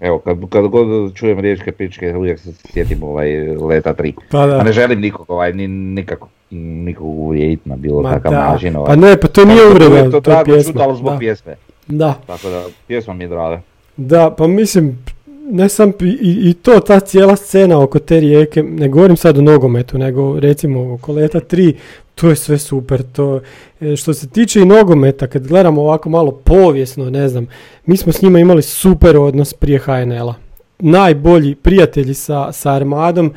[0.00, 4.12] Evo, kad, kad god čujem riječke pičke, uvijek se sjetim ovaj leta 3.
[4.30, 4.58] Pa da.
[4.58, 8.38] A ne želim nikog, ovaj, ni, nikako, nikog uvrijediti na bilo Ma kakav da.
[8.42, 8.76] način.
[8.76, 8.86] Ovaj.
[8.86, 10.82] Pa ne, pa to nije uvreda, to to je pjesma.
[10.82, 11.18] ali zbog Da.
[11.18, 11.56] pjesme.
[11.88, 12.14] Da.
[12.26, 13.60] Tako da, pjesma mi je draga.
[13.96, 14.98] Da, pa mislim,
[15.44, 19.42] ne sam i, i to, ta cijela scena oko te rijeke, ne govorim sad o
[19.42, 21.74] nogometu, nego recimo oko leta 3,
[22.14, 23.02] To je sve super.
[23.02, 23.40] To,
[23.80, 27.46] e, što se tiče i nogometa, kad gledamo ovako malo povijesno, ne znam,
[27.86, 30.34] mi smo s njima imali super odnos prije HNL-a.
[30.78, 33.32] Najbolji prijatelji sa, sa Armadom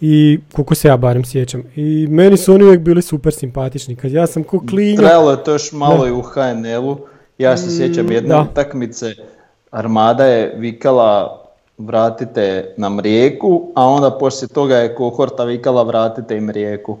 [0.00, 1.62] i koliko se ja barem sjećam.
[1.76, 3.96] I meni su oni uvijek bili super simpatični.
[3.96, 4.96] Kad ja sam ko klinja...
[5.00, 6.98] Trajalo je to još malo i u HNL-u.
[7.38, 8.46] Ja se sjećam Mm, jedne da.
[8.50, 9.14] utakmice,
[9.70, 11.40] Armada je vikala
[11.78, 16.98] vratite nam rijeku, a onda poslije toga je kohorta vikala vratite im rijeku.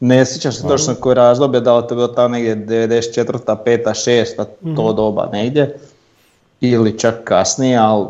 [0.00, 3.56] Ne sjećam se točno koje razdoblje, da li to bilo tamo negdje 94.
[3.64, 4.44] 5.
[4.64, 4.76] 6.
[4.76, 5.78] to doba negdje.
[6.60, 8.06] Ili čak kasnije, ali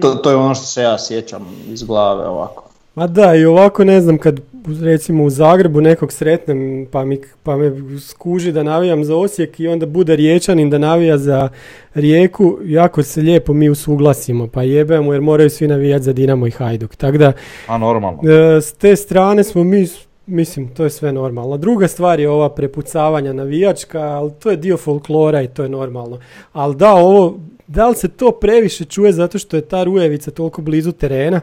[0.00, 2.64] to, to je ono što se ja sjećam iz glave ovako.
[2.94, 4.40] Ma da, i ovako ne znam, kad
[4.82, 9.68] recimo u Zagrebu nekog sretnem pa, mi, pa me skuži da navijam za Osijek i
[9.68, 11.48] onda bude riječanin da navija za
[11.94, 16.50] Rijeku, jako se lijepo mi usuglasimo, pa jebemo jer moraju svi navijati za Dinamo i
[16.50, 16.96] Hajduk.
[16.96, 17.32] Tako da,
[17.66, 18.20] A normalno.
[18.30, 19.86] e, s te strane smo mi,
[20.26, 21.56] mislim, to je sve normalno.
[21.56, 26.18] Druga stvar je ova prepucavanja navijačka, ali to je dio folklora i to je normalno.
[26.52, 30.62] Ali da, ovo, da li se to previše čuje zato što je ta Rujevica toliko
[30.62, 31.40] blizu terena,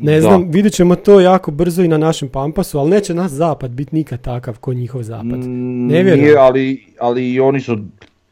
[0.00, 0.20] ne Da.
[0.20, 3.94] znam, vidjet ćemo to jako brzo i na našem Pampasu, ali neće naš zapad biti
[3.94, 5.24] nikad takav ko njihov zapad.
[5.38, 6.20] Mm, Ne vjerujem.
[6.20, 7.78] nije, ali, ali i oni su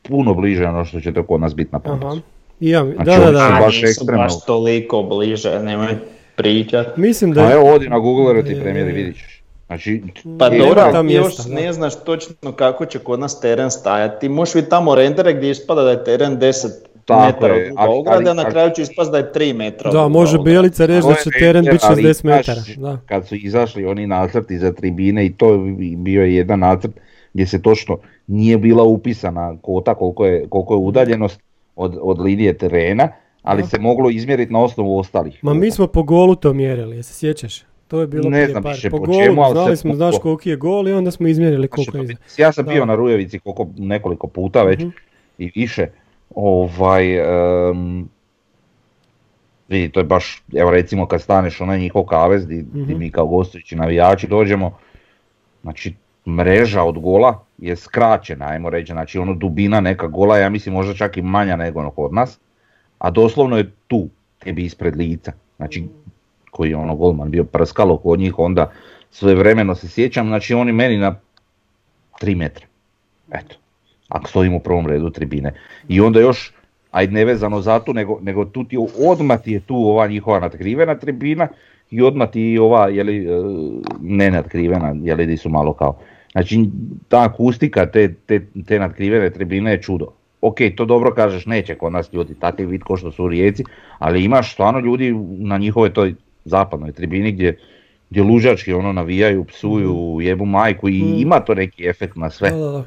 [0.03, 1.89] puno bliže ono što će to kod nas biti na Aha.
[1.91, 2.21] Pampasu.
[2.61, 3.61] I ja, Znači, da, da, oni da.
[3.61, 4.19] baš ekstremno.
[4.19, 5.97] baš toliko bliže, nemoj
[6.37, 6.97] pričat.
[6.97, 7.53] Mislim da A je...
[7.53, 8.95] evo odi na Google ti Je, premijeri, je.
[8.95, 9.43] vidit ćeš.
[9.67, 10.03] Znači,
[10.39, 11.55] Pa dobro, tam ti još mjesta, da.
[11.57, 14.21] ne znaš točno kako će kod nas teren stajati.
[14.21, 16.67] Ti možeš vidjeti tamo rendere gdje ispada da je teren 10
[17.09, 19.55] Tako metara je, od ali- ograde, a na ali- kraju će ispast da je 3
[19.55, 19.91] metra.
[19.91, 20.39] Da, može.
[20.39, 22.61] Bjelica reći da će teren biti ali 60 znaš, metara.
[22.79, 22.99] Da.
[23.07, 25.59] Kad su izašli oni nacrti za tribine i to je
[25.97, 26.91] bio je jedan nacrt
[27.35, 31.41] gdje se točno nije bila upisana kota koliko je, koliko je udaljenost
[31.77, 33.09] od, od linije terena,
[33.43, 33.69] ali Da.
[33.69, 35.39] se moglo izmjeriti na osnovu ostalih.
[35.43, 37.63] Ma mi smo po golu to mjerili, jesi se sjećaš?
[37.89, 39.95] To je bilo Ne prije znam par- više po po golu, čemu, ali znali smo,
[39.95, 42.15] znaš koliki je gol i onda smo izmjerili Znači, koliko je iza.
[42.39, 42.73] Ja sam Da.
[42.73, 44.89] bio na Rujevici koliko, nekoliko puta već Mhm.
[45.39, 45.87] i više.
[46.35, 47.19] Ovaj,
[47.71, 48.09] em,
[49.69, 52.99] vidi, to je baš, evo recimo kad staneš onaj njihov kavez di, di Mhm.
[52.99, 54.79] mi kao gostujući navijači dođemo,
[55.63, 55.95] znači
[56.27, 60.95] mreža od gola je skraćena, ajmo reći, znači ono dubina neka gola, ja mislim možda
[60.95, 62.39] čak i manja nego ono kod nas,
[62.99, 64.09] a doslovno je tu,
[64.39, 65.89] tebi ispred lica, znači
[66.51, 68.71] koji je ono golman bio prskalo kod njih, onda
[69.11, 71.15] sve vremeno se sjećam, znači oni meni na
[72.21, 72.67] 3 metra.
[73.31, 73.57] Eto,
[74.09, 75.53] ako stojim u prvom redu tribine.
[75.89, 76.53] I onda još,
[76.91, 80.95] ajde nevezano za tu, nego, nego tu ti odmah ti je tu ova njihova natkrivena
[80.95, 81.49] tribina
[81.91, 83.31] i odmah ti ova, jeli, e,
[84.01, 85.99] ne natkrivena, jeli di su malo kao.
[86.33, 86.71] Znači,
[87.09, 90.07] ta akustika te, te, te natkrivene tribine je čudo.
[90.41, 93.65] Ok, to dobro kažeš, neće kod nas ljudi takav vid ko što su u Rijeci,
[93.99, 97.59] ali imaš stvarno ljudi na njihovoj toj zapadnoj tribini gdje,
[98.11, 102.57] gdje lužački ono navijaju, psuju, jebu majku i ima to neki efekt na sve Da,
[102.57, 102.85] da, da.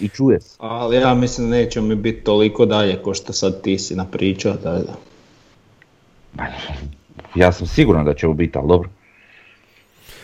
[0.00, 0.56] I čuje se.
[0.58, 4.54] Ali ja mislim da neće mi biti toliko dalje ko što sad ti si napričao.
[4.54, 4.94] Da, da.
[7.34, 8.88] Ja sam siguran da će u biti, ali dobro.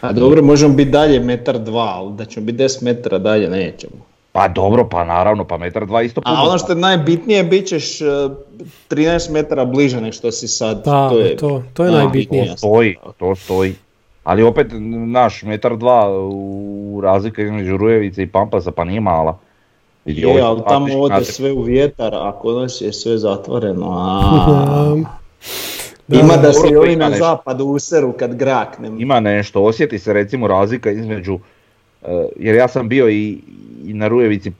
[0.00, 3.92] A dobro, možemo biti dalje metar dva, ali da ćemo biti 10 metara dalje nećemo.
[4.32, 6.36] Pa dobro, pa naravno, pa metar dva isto puno.
[6.36, 8.04] A ono što je najbitnije, bit ćeš eh,
[8.90, 10.76] 13 metara bliže nego što si sad.
[10.76, 12.46] Da, to je, to- to je Da, najbitnije.
[12.46, 13.74] To stoji, to stoji.
[14.24, 14.66] Ali opet,
[15.06, 19.38] naš metar dva u razlika između Rujevice i Pampasa pa nije mala.
[20.09, 23.86] Vidi, Je, ovaj ali tamo ode sve u vjetar, a kod nas je sve zatvoreno.
[23.90, 24.96] A...
[26.09, 28.90] Da, Ima da, se i na zapadu useru kad grakne.
[28.98, 31.38] Ima nešto, osjeti se recimo razlika između,
[32.02, 33.38] eh, jer ja sam bio i,
[33.84, 34.52] i na Rujevici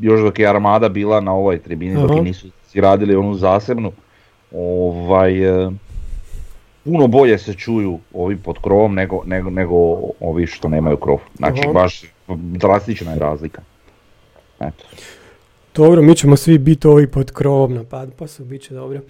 [0.00, 2.18] još dok je Armada bila na ovoj tribini, dok Aha.
[2.18, 3.92] je nisu si radili onu zasebnu,
[4.54, 5.70] ovaj, eh,
[6.84, 9.74] puno bolje se čuju ovi pod krovom nego, nego, nego
[10.20, 11.18] ovi što nemaju krov.
[11.36, 11.72] Znači Aha.
[11.72, 12.02] baš
[12.36, 13.62] drastična je razlika.
[14.60, 14.84] Eto.
[15.74, 19.00] Dobro, mi ćemo svi biti ovi pod krovom na Pampasu, bit će dobro.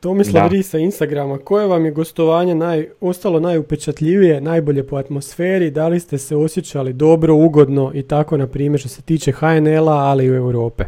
[0.00, 0.48] Tomislav.
[0.48, 6.00] Ris sa Instagrama, koje vam je gostovanje naj, ostalo najupečatljivije, najbolje po atmosferi, da li
[6.00, 10.30] ste se osjećali dobro, ugodno i tako na primjer što se tiče HNL-a, ali i
[10.30, 10.84] u Europe?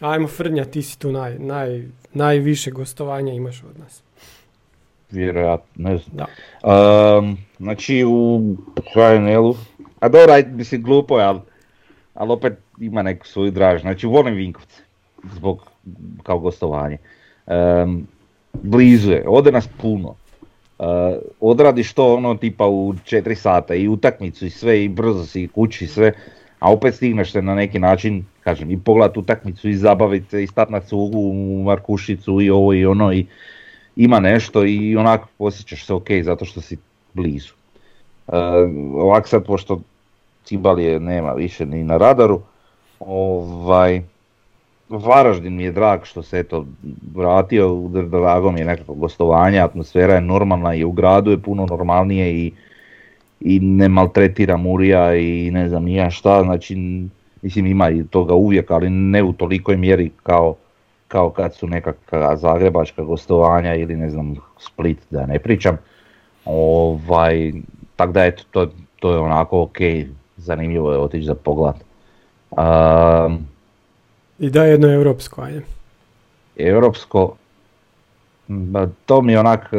[0.00, 1.82] Ajmo Frnja, ti si tu naj, naj,
[2.14, 4.02] najviše gostovanja imaš od nas.
[5.10, 6.16] Vjerojatno, ne znam.
[6.16, 6.26] Da.
[7.18, 8.40] Um, znači u
[8.94, 9.56] HNL-u,
[10.00, 11.40] a dobro, mislim glupo je, ali,
[12.14, 13.80] ali opet ima neku svoju draž.
[13.80, 14.82] Znači volim Vinkovce,
[15.32, 15.70] zbog,
[16.22, 16.98] kao gostovanje.
[17.46, 18.06] Um,
[18.52, 20.14] blizu je, ode nas puno.
[20.78, 20.86] Uh,
[21.40, 25.84] odradiš to ono tipa u 4 sata i utakmicu i sve i brzo si kući
[25.84, 26.12] i sve,
[26.58, 30.46] a opet stigneš se na neki način, kažem, i pogledat utakmicu i zabaviti se i
[30.46, 33.26] stat na cugu u Markušicu i ovo i ono i
[33.96, 36.76] ima nešto i onako osjećaš se ok zato što si
[37.14, 37.52] blizu.
[38.28, 38.36] E,
[38.94, 39.80] ovak sad, pošto
[40.44, 42.40] Cibalije nema više ni na radaru,
[43.00, 44.02] ovaj,
[44.88, 46.66] Varaždin mi je drag što se eto
[47.14, 52.34] vratio, drago mi je nekako gostovanje, atmosfera je normalna i u gradu je puno normalnije
[52.34, 52.52] i,
[53.40, 56.76] i ne maltretira Murija i ne znam ni ja šta, znači
[57.42, 60.56] mislim ima i toga uvijek, ali ne u tolikoj mjeri kao,
[61.08, 65.76] kao kad su nekakva zagrebačka gostovanja ili ne znam Split da ne pričam.
[66.44, 67.52] Ovaj,
[67.96, 68.66] tako da eto, to,
[69.00, 69.78] to je onako ok,
[70.42, 71.74] zanimljivo je otići za pogled.
[72.50, 73.46] Um,
[74.38, 75.62] I da jedno europsko, ajde.
[76.56, 77.36] europsko,
[79.06, 79.70] to mi je onak,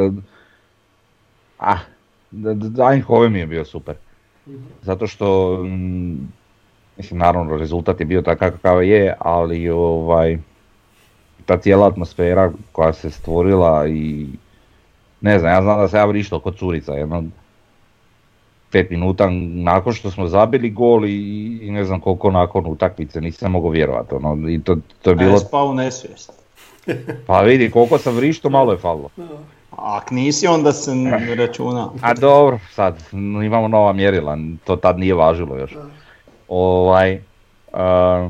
[1.60, 1.80] ah,
[2.92, 3.96] Eindhoven mi je bio super.
[4.82, 6.32] Zato što, mm,
[6.98, 10.38] mislim naravno rezultat je bio takav kakav je, ali ovaj,
[11.46, 14.28] ta cijela atmosfera koja se stvorila i
[15.22, 17.24] ne znam, ja znam da se ja vrištao kod curica, jedno
[18.74, 23.52] pet minuta nakon što smo zabili gol i, i ne znam koliko nakon utakmice, nisam
[23.52, 24.16] mogao vjerovati.
[24.16, 25.40] Ono, I to, to je Bilo...
[25.40, 26.32] spao u nesvijest.
[27.28, 29.10] pa vidi koliko sam vrišto, malo je falilo.
[29.72, 31.90] A Ak nisi onda se ne računa.
[32.02, 33.00] A dobro, sad
[33.46, 35.76] imamo nova mjerila, to tad nije važilo još.
[36.48, 37.22] Ovaj,
[37.74, 38.30] a,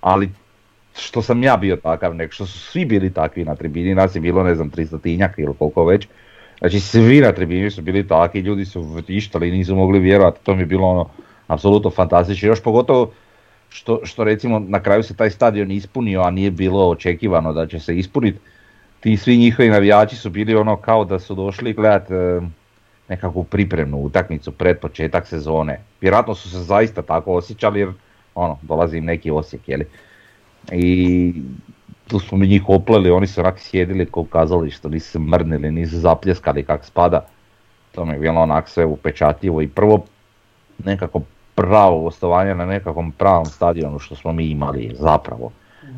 [0.00, 0.30] ali
[0.96, 4.20] što sam ja bio takav, nek što su svi bili takvi na tribini, nas je
[4.20, 6.08] bilo ne znam 300 ili koliko već.
[6.64, 10.62] Znači svi na tribini su bili takvi, ljudi su vrištali, nisu mogli vjerovati, to mi
[10.62, 11.08] je bilo ono
[11.46, 12.48] apsolutno fantastično.
[12.48, 13.12] Još pogotovo
[13.68, 17.80] što, što recimo na kraju se taj stadion ispunio, a nije bilo očekivano da će
[17.80, 18.38] se ispuniti.
[19.00, 22.40] Ti svi njihovi navijači su bili ono kao da su došli gledat e,
[23.08, 25.80] nekakvu pripremnu utakmicu pred početak sezone.
[26.00, 27.92] Vjerojatno su se zaista tako osjećali jer
[28.34, 29.86] ono, dolazi im neki osjek, jeli.
[30.72, 31.32] I
[32.08, 35.70] tu smo mi njih opleli, oni su onak sjedili kao u kazalištu, nisu se mrnili,
[35.70, 37.26] nisu zapljeskali kak spada.
[37.92, 40.04] To mi je bilo onak sve upečatljivo i prvo
[40.84, 41.20] nekako
[41.54, 45.50] pravo gostovanje na nekakvom pravom stadionu što smo mi imali zapravo.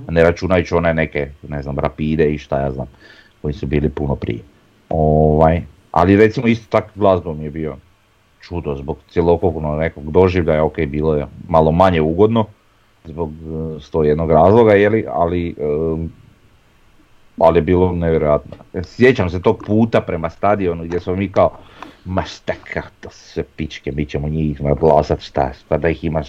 [0.09, 2.87] Ne računajući one neke, ne znam, rapide i šta ja znam,
[3.43, 4.41] koji su bili puno prije.
[4.89, 7.77] Ovaj, ali recimo isto tak glazba mi je bio
[8.41, 12.45] čudo zbog cjelokupnog nekog doživljaja, ok, bilo je malo manje ugodno,
[13.07, 16.13] zbog eh, sto jednog razloga, jeli, ali, em,
[17.39, 18.57] ali je bilo nevjerojatno.
[18.83, 21.59] Sjećam se tog puta prema stadionu gdje smo mi kao,
[22.05, 22.53] ma šta
[23.01, 26.29] to sve pičke, mi ćemo njih nadglasat, šta, pa da ih imaš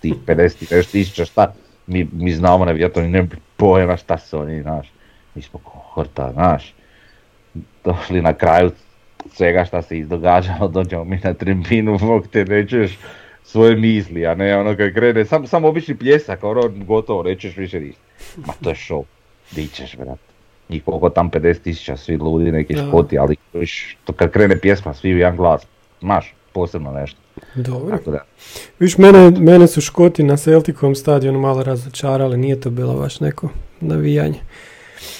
[0.00, 1.52] tih 50 i nešto tisuća, šta,
[1.86, 4.92] mi, mi znamo na vjetru, ne pojma šta su oni, znaš,
[5.34, 6.74] mi smo kohorta, znaš,
[7.84, 8.70] došli na kraju
[9.32, 12.98] svega šta se izdogađalo, dođemo mi na tribinu, Bog te ne čuješ
[13.44, 17.80] svoje misli, a ne ono kad krene, sam, samo obični pljesak, ono gotovo, nećeš više
[17.80, 18.00] ništa.
[18.36, 19.02] Ma to je show,
[19.50, 20.18] di ćeš brat.
[20.68, 24.94] Njih koliko tam 50 tisuća, svi ludi, neki škoti, ali viš, to kad krene pjesma,
[24.94, 25.62] svi u jedan glas,
[26.00, 27.18] znaš, posebno nešto.
[27.54, 27.96] Dobro.
[27.96, 28.24] Tako da,
[28.78, 33.48] Viš, mene, mene su Škoti na Celticovom stadionu malo razočarali, nije to bilo baš neko
[33.80, 34.38] navijanje.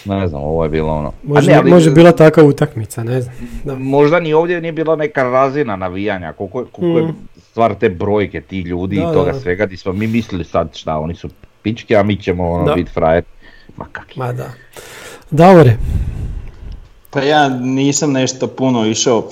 [0.05, 1.13] ne znam, ovo je bilo ono.
[1.23, 3.35] Možda, ne, ali- može bila takva utakmica, ne znam.
[3.65, 3.75] Da.
[3.75, 7.17] Možda ni ovdje nije bila neka razina navijanja, koliko, koliko je Mm.
[7.51, 9.41] Stvar te brojke, ti ljudi Da, i toga da.
[9.41, 11.29] svega, di smo mi mislili sad šta, oni su
[11.63, 12.75] pičke, a mi ćemo ono Da.
[12.75, 13.25] biti frajer.
[13.77, 14.23] Ma kak je.
[14.23, 14.51] Ma da.
[15.31, 15.77] Davore,
[17.11, 19.29] Pa ja nisam nešto puno išao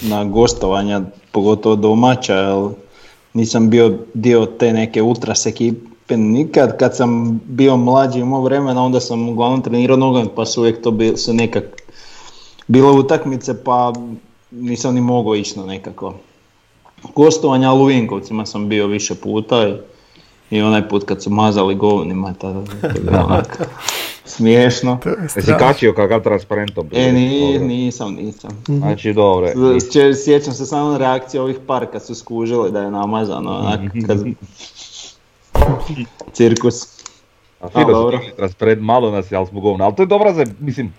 [0.00, 1.00] na gostovanja,
[1.32, 2.68] pogotovo domaća, jer
[3.34, 6.78] nisam bio dio te neke ultras ekipe nikad.
[6.78, 10.90] Kad sam bio mlađi imao vremena, onda sam uglavnom trenirao nogomet, pa su uvijek to
[10.90, 11.64] bil, su nekak
[12.66, 13.92] bile utakmice, pa
[14.50, 16.14] nisam ni mogao ići na nekako
[17.14, 19.74] gostovanja, ali u Vinkovcima sam bio više puta i,
[20.50, 23.62] i onaj put kad su mazali govnima, tada to je bilo onak
[24.24, 24.98] smiješno.
[25.36, 26.88] Jesi kačio kakav transparentom?
[26.92, 28.50] E, ni, nisam, nisam.
[28.66, 29.48] Znači, dobro.
[30.24, 34.18] Sjećam se samo reakcije ovih par kad su skužili da je namazano, onak, kad...
[36.32, 37.02] Cirkus.
[37.60, 38.20] A fino A, su dobro.
[38.36, 39.84] transparent, malo nas je, ali smo govna.
[39.84, 40.94] Ali to je dobra za, mislim,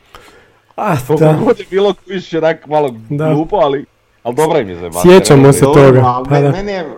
[0.75, 3.33] a, da, god je bilo više onak malo Da.
[3.33, 3.85] glupo, ali,
[4.23, 6.51] ali dobra im je za Sjećamo se Dobro, toga, pa da.
[6.51, 6.97] Meni je,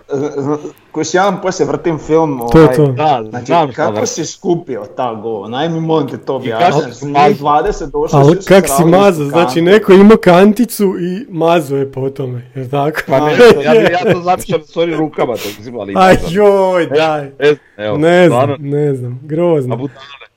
[0.92, 2.86] koji ja vam poslije vrtim film, To je ovaj, to.
[2.86, 4.06] Da, Znači, znam kako vrti.
[4.06, 5.48] si skupio ta go?
[5.48, 6.94] Najmi molim te to objasniti.
[6.94, 7.62] si Njih mazao?
[7.62, 12.50] 20 došli ali kak si istu znači neko ima kanticu i mazao je po tome,
[12.54, 13.00] jer tako?
[13.06, 13.32] Pa ne,
[13.64, 15.92] ja, ja to zamišljam s ovim rukama, to mislim, ali...
[15.96, 17.22] Aj joj, daj.
[17.38, 19.88] Ne znam, evo, Ne stvarno, znam, ne znam, grozno.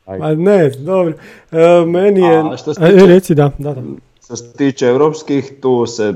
[0.05, 1.13] a ne, znam, dobro.
[1.51, 2.37] E, meni je...
[2.39, 3.81] A, što se tiče- reci da, da, da.
[4.25, 6.13] Što se tiče europskih, tu se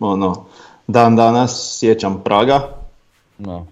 [0.00, 0.44] ono,
[0.86, 2.68] dan danas sjećam Praga,
[3.38, 3.66] No.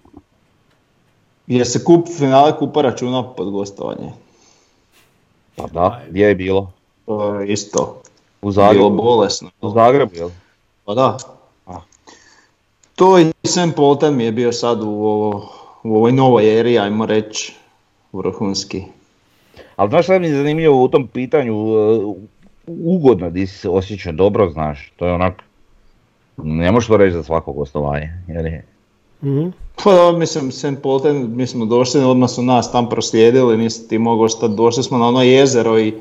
[1.47, 4.11] jer se kup finale kupa računa pod gostovanje.
[5.55, 6.71] Pa da, gdje je bilo?
[7.05, 7.85] To je isto U
[8.41, 8.89] bilo Zagrebu.
[8.89, 9.49] bolesno.
[9.61, 10.29] U Zagrebu, jel?
[10.85, 11.17] Pa da.
[11.65, 11.79] A.
[12.95, 15.49] To i Sam Polton mi je bio sad u, ovo,
[15.83, 17.55] u ovoj novoj eri, ajmo reći,
[18.13, 18.83] vrhunski.
[19.75, 22.15] Ali znaš šta mi je zanimljivo u tom pitanju, uh,
[22.67, 25.43] ugodno di se osjećao dobro, znaš, to je onak,
[26.43, 28.65] ne možeš to reći za svako gostovanje, jer je,
[29.23, 29.47] Mhm.
[29.83, 33.97] Pa da, mislim, Sam Polton, mi smo došli, odmah su nas tam proslijedili, nisi ti
[33.97, 35.93] mogao šta, došli smo na ono jezero i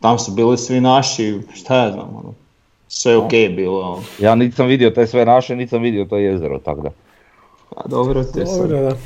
[0.00, 2.34] tam su bili svi naši, šta ja znam, ono,
[2.88, 3.80] sve je okej bilo.
[3.80, 4.02] ono.
[4.18, 6.90] ja nisam vidio te sve naše, nisam vidio to jezero, tako da.
[7.76, 8.60] A dobro te sad.
[8.60, 8.96] Dobro, da.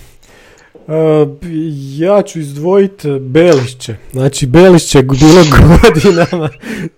[0.88, 1.26] E,
[1.98, 3.96] ja ću izdvojiti Belišće.
[4.12, 6.48] Znači, Belišće je bilo godinama.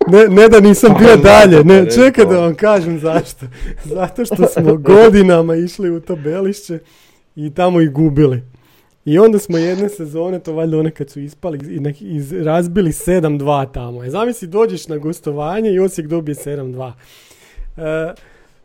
[0.07, 3.47] Ne, ne da nisam bio dalje, ne, čekaj da vam kažem zašto.
[3.85, 6.79] Zato što smo godinama išli u to Belišće
[7.37, 8.43] i tamo i gubili.
[9.05, 11.59] I onda smo jedne sezone, to valjda one kad su ispali,
[12.01, 14.05] iz, razbili 7-2 tamo.
[14.05, 16.93] E, zamisli, dođeš na gostovanje i Osijek dobije 7-2.
[17.77, 18.15] E,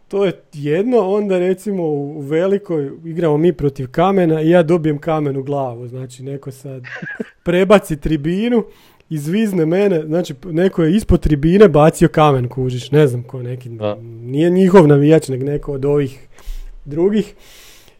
[0.08, 5.38] to je jedno, onda recimo u velikoj igramo mi protiv kamena i ja dobijem kamen
[5.38, 6.84] u glavu, znači neko sad
[7.45, 8.64] prebaci tribinu,
[9.10, 13.95] izvizne mene, znači neko je ispod tribine bacio kamen kužiš, ne znam ko neki, Da.
[14.01, 16.28] nije njihov navijač, nego neko od ovih
[16.86, 17.34] drugih.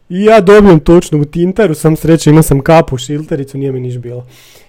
[0.08, 3.98] I ja dobijem točno u tintaru, sam sreće imao sam kapu, šiltericu, nije mi niš
[3.98, 4.26] bilo.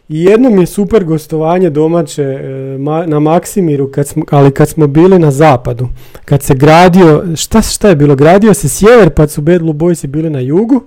[0.10, 5.20] I jednom je super gostovanje domaće e, na Maksimiru, kad smo, ali kad smo bili
[5.20, 5.88] na zapadu.
[6.26, 8.16] Kad se gradio, šta, šta je bilo?
[8.16, 10.84] Gradio se sjever, pa su Bad Blue Boysi bili na jugu,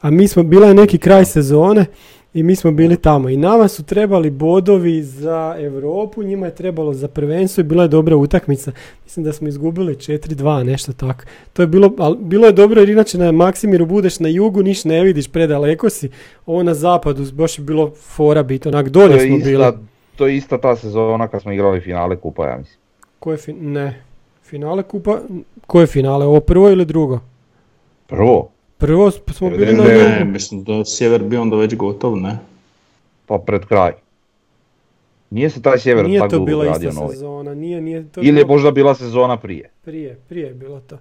[0.00, 1.86] a mi smo, bila je neki kraj sezone
[2.34, 3.28] i mi smo bili tamo.
[3.28, 7.88] I nama su trebali bodovi za Europu, njima je trebalo za prvenstvo i bila je
[7.88, 8.72] dobra utakmica.
[9.04, 11.24] Mislim da smo izgubili 4-2, nešto tako.
[11.52, 14.84] To je bilo, ali bilo je dobro jer inače na Maksimiru budeš na jugu, niš
[14.84, 16.10] ne vidiš, predaleko si.
[16.46, 19.52] Ovo na zapadu baš je bilo fora biti, onak dolje je, smo bili.
[19.52, 19.72] ista,
[20.16, 22.78] to je ista ta sezona kad smo igrali finale kupa, ja mislim.
[23.18, 24.02] Koje fin- ne,
[24.42, 25.18] finale kupa,
[25.66, 27.20] koje finale, ovo prvo ili drugo?
[28.06, 28.50] Prvo,
[28.84, 30.24] Prvo smo bili na Ne, jugu.
[30.26, 32.38] mislim da je sjever bio onda već gotov, ne?
[33.26, 33.92] pa pred kraj.
[35.30, 37.12] Nije se taj sjever Nije tako to bila ista novi.
[37.12, 39.70] sezona, nije, nije to Ili je možda bila sezona prije.
[39.82, 40.94] prije, prije je bilo to.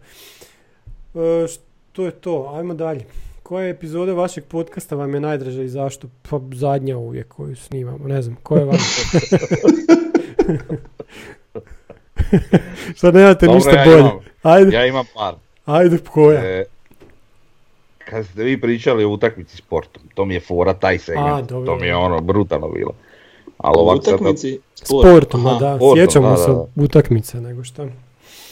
[1.16, 3.06] E, što je to, ajmo dalje.
[3.44, 6.08] Koje epizode vašeg podcasta vam je najdraža i zašto?
[6.22, 8.78] Pa zadnja uvijek koju snimamo, ne znam, koje vam?
[12.96, 14.00] Šta nemate ništa ja bolje?
[14.00, 14.20] imam.
[14.44, 15.36] Ajde, Ja imam par.
[15.66, 16.42] ajde koja?
[16.42, 16.66] E,
[18.10, 21.66] kad ste vi pričali o utakmici sportom, to mi je fora taj segment, A, dobro.
[21.66, 22.92] to mi je ono brutalno bilo.
[23.58, 25.08] Ali sad, utakmici sport.
[25.08, 25.60] Sportom, Aha.
[25.60, 27.86] da, sportom, sjećamo da, se da, utakmice nego šta.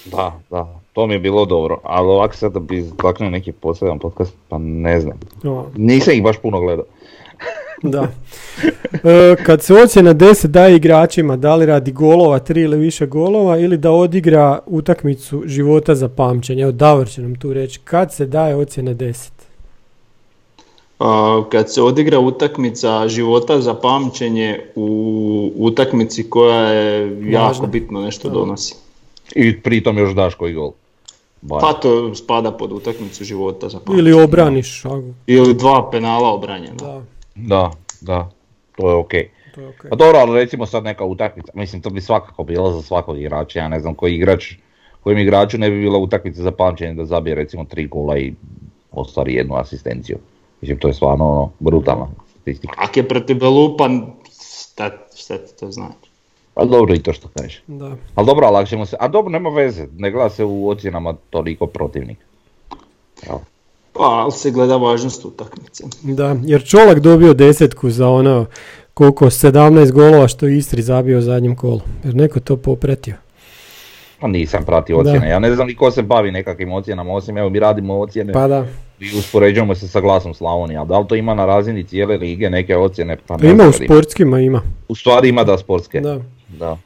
[0.05, 3.99] da, da, to mi je bilo dobro, ali ovako sad da bi iztaknuo neki poseban
[3.99, 5.19] podcast, pa ne znam.
[5.43, 6.85] O, Nisam ih baš puno gledao.
[7.83, 8.07] Da.
[9.03, 13.57] E, kad se ocjena 10 daje igračima, da li radi golova, tri ili više golova,
[13.57, 16.63] ili da odigra utakmicu života za pamćenje.
[16.63, 17.79] Evo Davor će nam tu reći.
[17.83, 19.29] Kad se daje ocjena 10?
[21.49, 27.67] Kad se odigra utakmica života za pamćenje u utakmici koja je jako Važna.
[27.67, 28.33] bitno nešto Da.
[28.33, 28.75] donosi.
[29.35, 30.71] I pritom još daš koji gol.
[31.49, 33.99] Pa to spada pod utakmicu života za pamćenje.
[33.99, 34.83] Ili obraniš.
[35.27, 36.75] Ili dva penala obranjena.
[36.75, 37.01] Da,
[37.35, 37.71] Da,
[38.01, 38.29] da,
[38.77, 39.29] to je okej.
[39.55, 39.89] to je okej.
[39.89, 43.59] Pa dobro, ali recimo sad neka utakmica, mislim to bi svakako bilo za svakog igrača,
[43.59, 44.53] ja ne znam koji igrač,
[45.03, 48.33] kojem igraču ne bi bila utakmica za pamćenje da zabije recimo tri gola i
[48.91, 50.17] ostvari jednu asistenciju.
[50.61, 52.73] Mislim to je stvarno ono, brutalna statistika.
[52.77, 54.05] Ako je protiv Belupan,
[54.71, 56.11] šta, šta ti to znači?
[56.53, 57.63] Pa dobro i to što kažeš.
[57.67, 57.95] Da.
[58.15, 61.67] Ali dobro, ali ćemo se, a dobro nema veze, ne gleda se u ocjenama toliko
[61.67, 62.25] protivnika.
[63.27, 63.37] Jel?
[63.93, 65.83] Pa, ali se gleda važnost utakmice.
[66.01, 68.45] Da, jer Čolak dobio desetku za ono
[68.93, 71.81] koliko 17 golova što je Istri zabio u zadnjem kolu.
[72.03, 73.15] Jer neko to popratio.
[74.19, 77.49] Pa nisam pratio ocjene, ja ne znam ni ko se bavi nekakvim ocjenama, osim evo
[77.49, 78.65] mi radimo ocjene Pa da.
[79.01, 82.49] I uspoređujemo se sa glasom Slavonije, a da li to ima na razini cijele lige
[82.49, 84.61] neke ocjene, pa ne Ima u sportskima, ima.
[84.87, 85.99] U stvari ima da sportske.
[85.99, 86.19] Da.
[86.49, 86.69] Da.
[86.69, 86.77] A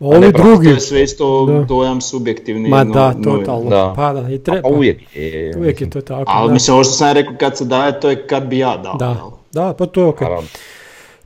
[0.00, 1.62] ovi ne, pa, To drugi, je sve isto Da.
[1.64, 2.68] dojam subjektivni.
[2.68, 3.70] ma no- da, totalno.
[3.70, 3.92] Da.
[3.96, 4.68] Pa da, i Pa treba.
[4.68, 5.54] uvijek je.
[5.58, 6.24] Uvijek je to tako.
[6.26, 6.52] Ali da.
[6.52, 8.94] mislim, ovo što sam rekao kad se daje, to je kad bi ja dao.
[8.94, 9.16] Da,
[9.52, 10.20] da, pa to je ok.
[10.20, 10.48] Naravno.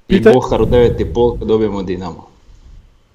[0.08, 1.04] I Pita- Bohar u 9,5
[1.38, 2.26] kad dobijemo Dinamo.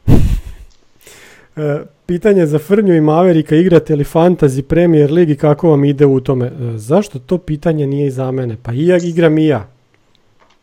[2.12, 6.46] Pitanje za Frnju i Maverika, igrate li Fantasy Premier Ligi, kako vam ide u tome?
[6.46, 8.58] E, zašto to pitanje nije i za mene?
[8.64, 9.68] Pa i ja igram i ja.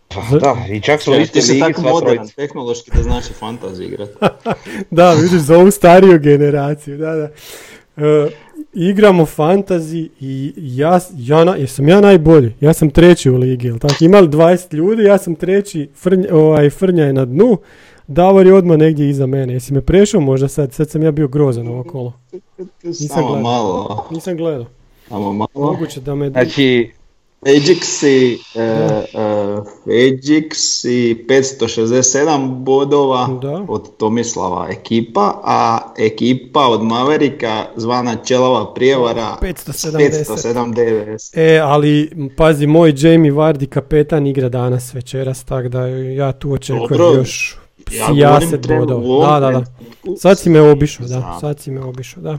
[0.08, 2.34] Pa da, i čak su u Ti istoj si ligi tako sva modern, trojica.
[2.36, 4.08] tehnološki da znaš i fantasy igrat.
[4.90, 7.28] Da, vidiš, za ovu stariju generaciju, da, da.
[8.06, 8.30] E,
[8.74, 13.78] igramo fantasy i ja, ja, na- jesam ja najbolji, ja sam treći u ligi, jel
[13.78, 13.94] tako?
[14.00, 17.58] Imali 20 ljudi, ja sam treći, Frnja, ovaj, Frnja je na dnu,
[18.08, 19.52] Davor je odmah negdje iza mene.
[19.52, 20.72] Jesi me prešao možda sad?
[20.72, 22.12] Sad sam ja bio grozan ovo kolo.
[23.08, 23.42] Samo gledao.
[23.42, 24.06] malo.
[24.10, 24.66] Nisam gledao.
[25.10, 25.48] Amo malo.
[25.54, 26.30] Moguće da me...
[26.30, 26.90] Znači,
[27.42, 28.60] Ajaxi, uh,
[29.14, 33.64] uh, Ajaxi 567 bodova Da.
[33.68, 39.98] od Tomislava ekipa, a ekipa od Maverika zvana Čelava prijevara 570.
[39.98, 41.30] 579.
[41.34, 46.88] E, ali pazi, moj Jamie Vardy kapetan igra danas večeras, tako da ja tu očekujem
[46.88, 47.14] Dobro.
[47.14, 47.58] još
[47.92, 49.40] Ja u bodova.
[49.40, 49.64] Da, da, da.
[50.16, 51.38] Sad si me obišao, da.
[51.40, 52.38] Sad si me obišao, da.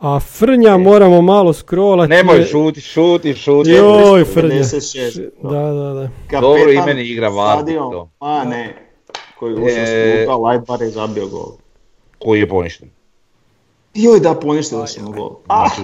[0.00, 2.10] A Frnja moramo malo scrollati.
[2.10, 3.70] nemoj šuti, šuti, šuti.
[3.70, 4.62] Joj, Frnja.
[4.62, 5.28] 96.
[5.42, 6.40] Da, da, da.
[6.40, 8.10] Dobro ime ni igra Vardy, to.
[8.20, 8.74] Mane,
[9.38, 11.52] koji ušao E, s klupa, Lightbar je zabio gol.
[12.18, 12.90] Koji je poništen.
[13.94, 15.30] Joj da, poništili smo gol.
[15.46, 15.80] Znači,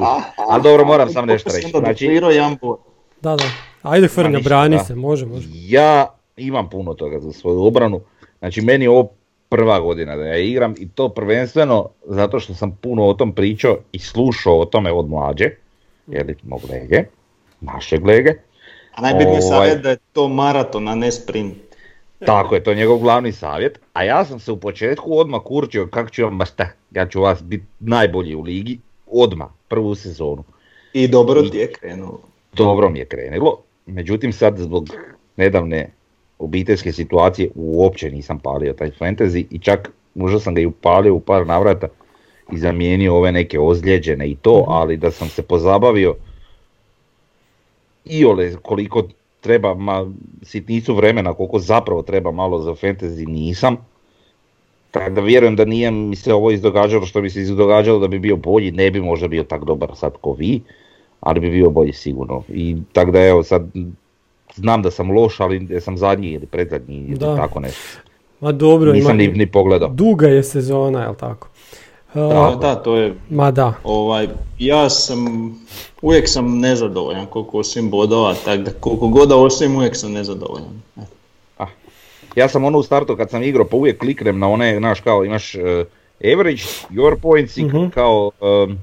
[0.49, 1.69] ali dobro, moram sam nešto reći.
[1.69, 2.21] Znači.
[3.21, 3.45] Da, da.
[3.83, 4.85] Ajde Frnja, brani da.
[4.85, 5.49] se, može, može.
[5.53, 8.01] ja imam puno toga za svoju obranu.
[8.39, 9.09] Znači, meni je ovo
[9.49, 13.77] prva godina da ja igram i to prvenstveno zato što sam puno o tom pričao
[13.93, 15.51] i slušao o tome od mlađe,
[16.07, 17.05] jeli, mog lege,
[17.61, 18.33] našeg lege.
[18.95, 19.49] A najbitniji Ovaj.
[19.49, 21.55] savjet da je to maraton, a ne sprint.
[22.27, 23.81] Tako je, to je njegov glavni savjet.
[23.93, 27.43] A ja sam se u početku odmah kurčio kako ću vam, šta, ja ću vas
[27.43, 30.45] biti najbolji u ligi, odmah, prvu sezonu.
[30.93, 32.21] I dobro ti je krenulo.
[32.53, 34.89] Dobro mi je krenulo, međutim sad zbog
[35.37, 35.91] nedavne
[36.39, 41.21] obiteljske situacije uopće nisam palio taj fantasy i čak možda sam ga i upalio u
[41.21, 41.89] par navrata
[42.53, 46.15] i zamijenio ove neke ozlijeđene i to, ali da sam se pozabavio
[48.05, 49.03] i ole koliko
[49.41, 50.07] treba, ma
[50.43, 53.77] sitnicu vremena koliko zapravo treba malo za fantasy nisam.
[54.91, 58.19] Tako da vjerujem da nije mi se ovo izdogađalo što bi se izdogađalo da bi
[58.19, 60.61] bio bolji, ne bi možda bio tak dobar sad ko vi,
[61.21, 62.43] ali bi bio bolji sigurno.
[62.49, 63.67] I tako da evo sad
[64.57, 67.37] znam da sam loš, ali da sam zadnji ili predzadnji ili Da.
[67.37, 67.99] tako nešto.
[68.41, 69.89] Ma dobro, Nisam ima, ni, ni pogledao.
[69.89, 71.49] duga je sezona, jel tako?
[72.09, 73.73] Uh, Da, da, to je, Ma da.
[73.85, 74.29] ovaj,
[74.59, 75.51] ja sam,
[76.03, 80.83] uvijek sam nezadovoljan koliko osim bodova, tako da koliko god da osim uvijek sam nezadovoljan.
[80.97, 81.07] Eto.
[82.37, 85.25] Ja sam ono u startu kad sam igrao pa uvijek kliknem na one, znaš kao
[85.25, 85.63] imaš uh,
[86.25, 87.87] average, your points i Mhm.
[87.87, 88.79] kao um,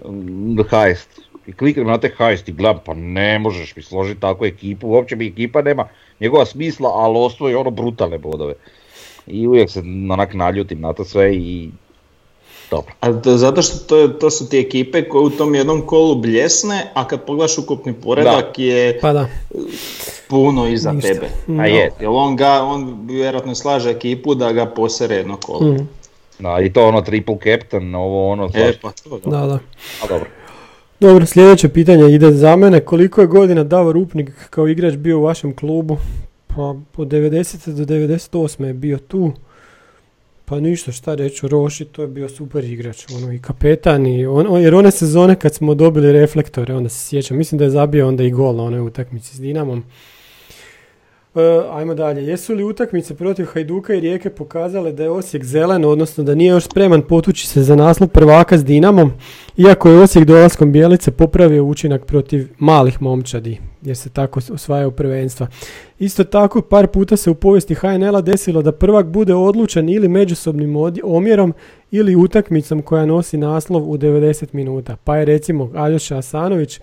[0.00, 1.20] um, the highest.
[1.46, 5.16] I kliknem na te highest i gledam pa ne možeš mi složiti takvu ekipu, uopće
[5.16, 5.88] mi ekipa nema
[6.20, 8.54] njegova smisla, ali osvoji ono brutalne bodove.
[9.26, 9.78] I uvijek se
[10.10, 11.70] onak naljutim na to sve i
[12.70, 12.92] dobro.
[13.00, 16.14] A to, zato što to, je- to su ti ekipe koje u tom jednom kolu
[16.14, 19.28] bljesne, a kad pogledaš ukupni poredak je Pa da.
[20.28, 21.08] puno iza Ništa.
[21.08, 21.28] tebe.
[21.50, 25.60] A je, Jer on, ga, on vjerojatno slaže ekipu da ga posere jedno kolo.
[25.62, 25.88] Mm,
[26.38, 29.30] da, i to ono triple captain, ovo ono, E pa to, da.
[29.30, 29.58] da, da.
[30.00, 30.28] A dobro.
[31.00, 32.80] Dobro, sljedeće pitanje ide za mene.
[32.80, 35.96] Koliko je godina Davor Upnik kao igrač bio u vašem klubu?
[36.46, 36.62] Pa
[36.96, 37.72] od 90.
[37.72, 38.64] do 98.
[38.64, 39.32] je bio tu.
[40.44, 44.26] Pa ništa, šta reći o Roši, to je bio super igrač, ono i kapetan i
[44.26, 48.08] on- jer one sezone kad smo dobili reflektore, onda se sjećam, mislim da je zabio
[48.08, 49.84] onda i gol na onoj utakmici s Dinamom.
[51.72, 56.24] Ajmo dalje, jesu li utakmice protiv Hajduka i Rijeke pokazale da je Osijek zelen, odnosno
[56.24, 59.12] da nije još spreman potući se za naslov prvaka s Dinamom,
[59.56, 65.46] iako je Osijek dolaskom Bijelice popravio učinak protiv malih momčadi, jer se tako osvajaju prvenstva.
[65.98, 70.76] Isto tako, par puta se u povijesti HNL-a desilo da prvak bude odlučen ili međusobnim
[71.04, 71.54] omjerom
[71.90, 74.96] ili utakmicom koja nosi naslov u 90 minuta.
[75.04, 76.80] Pa je recimo Aljoša Asanović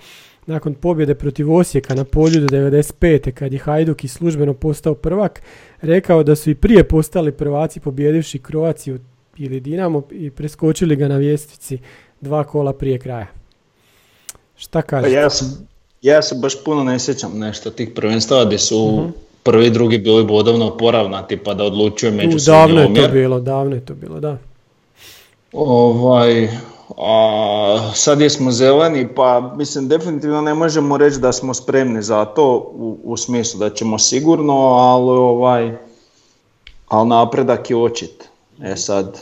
[0.51, 3.31] nakon pobjede protiv Osijeka na polju do 95.
[3.31, 5.41] kad je Hajduk i službeno postao prvak,
[5.81, 8.99] rekao da su i prije postali prvaci pobjedivši Kroaciju
[9.37, 11.77] ili Dinamo i preskočili ga na vjestvici
[12.21, 13.27] dva kola prije kraja.
[14.57, 15.13] Šta Pa kažeš?
[15.13, 15.45] ja, se,
[16.01, 19.09] ja se baš puno ne sjećam nešto tih prvenstava gdje su Mhm.
[19.43, 23.39] prvi i drugi bili bodovno poravnati pa da odlučuju U, međusobni davno je to bilo,
[23.39, 24.37] davno je to bilo, da.
[25.53, 26.49] Ovaj,
[26.97, 32.71] a sad jesmo zeleni, pa mislim definitivno ne možemo reći da smo spremni za to
[32.73, 35.71] u, u smislu da ćemo sigurno, ali ovaj,
[36.87, 38.29] ali napredak je očit.
[38.63, 39.21] E sad,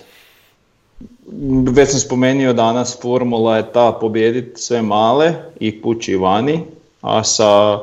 [1.71, 6.63] već sam spomenuo danas, formula je ta pobijediti sve male i kući i vani,
[7.01, 7.79] a sa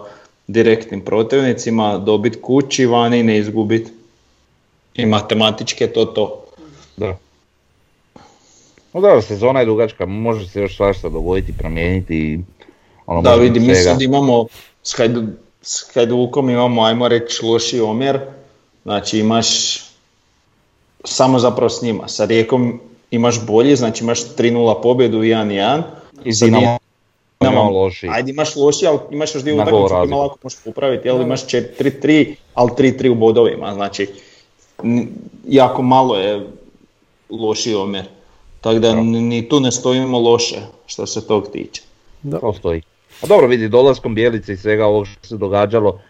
[0.46, 3.90] direktnim protivnicima dobiti kući vani i ne izgubiti.
[4.94, 6.44] I matematički je to to.
[6.96, 7.16] Da.
[8.96, 12.40] No da, sezona je dugačka, može se još svašta dogoditi, promijeniti
[13.06, 14.46] ono Da vidi, mi sad imamo,
[14.82, 15.24] s, Hajdu,
[15.62, 18.20] s Hajdukom imamo, ajmo reći, loši omjer.
[18.82, 19.80] Znači imaš,
[21.04, 22.08] samo zapravo s njima.
[22.08, 22.80] Sa Rijekom
[23.10, 25.82] imaš bolji, znači imaš 3-0 pobjedu i 1-1.
[26.24, 26.78] I Sa Dinamo
[27.40, 28.08] imamo loši.
[28.10, 30.18] Ajde imaš loši, ali imaš još dio utakmicu koje razliku.
[30.18, 34.08] lako možeš popraviti, jel imaš 4-3, ali 3-3 u bodovima, znači
[35.48, 36.46] jako malo je
[37.30, 38.15] loši omjer.
[38.66, 40.56] Tako da ni ni tu ne stojimo loše
[40.86, 41.82] što se tog tiče.
[42.22, 42.38] Da.
[42.38, 42.82] To stoji.
[43.22, 46.00] A dobro vidi, dolaskom Bjelice i svega ovog što se događalo,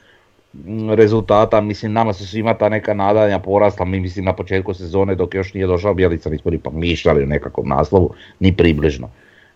[0.95, 5.35] rezultata, mislim nama su svima ta neka nadanja porasla, mi mislim na početku sezone dok
[5.35, 9.11] još nije došao Bjelica nismo ni pomišljali o nekakvom naslovu, ni približno.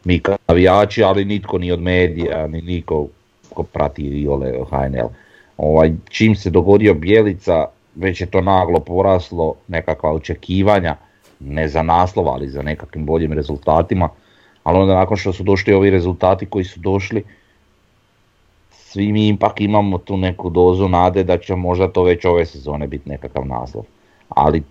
[0.04, 3.06] Mi kao navijači, ali nitko ni od medija, ni niko
[3.54, 5.08] ko prati Iole HNL.
[5.56, 10.96] Ovaj, čim se dogodio Bjelica, već je to naglo poraslo, nekakva očekivanja,
[11.40, 14.08] ne za naslov, ali za nekakvim boljim rezultatima.
[14.62, 17.22] Ali onda nakon što su došli ovi rezultati koji su došli,
[18.70, 22.86] svi mi ipak imamo tu neku dozu nade da će možda to već ove sezone
[22.86, 23.84] biti nekakav naslov.
[24.28, 24.62] Ali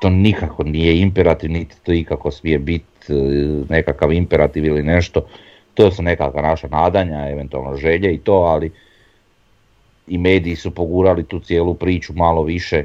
[0.00, 3.14] to nikako nije imperativ, niti to ikako smije biti e,
[3.68, 5.26] nekakav imperativ ili nešto.
[5.74, 8.70] To su nekakva naša nadanja, eventualno želje i to, ali
[10.06, 12.84] i mediji su pogurali tu cijelu priču malo više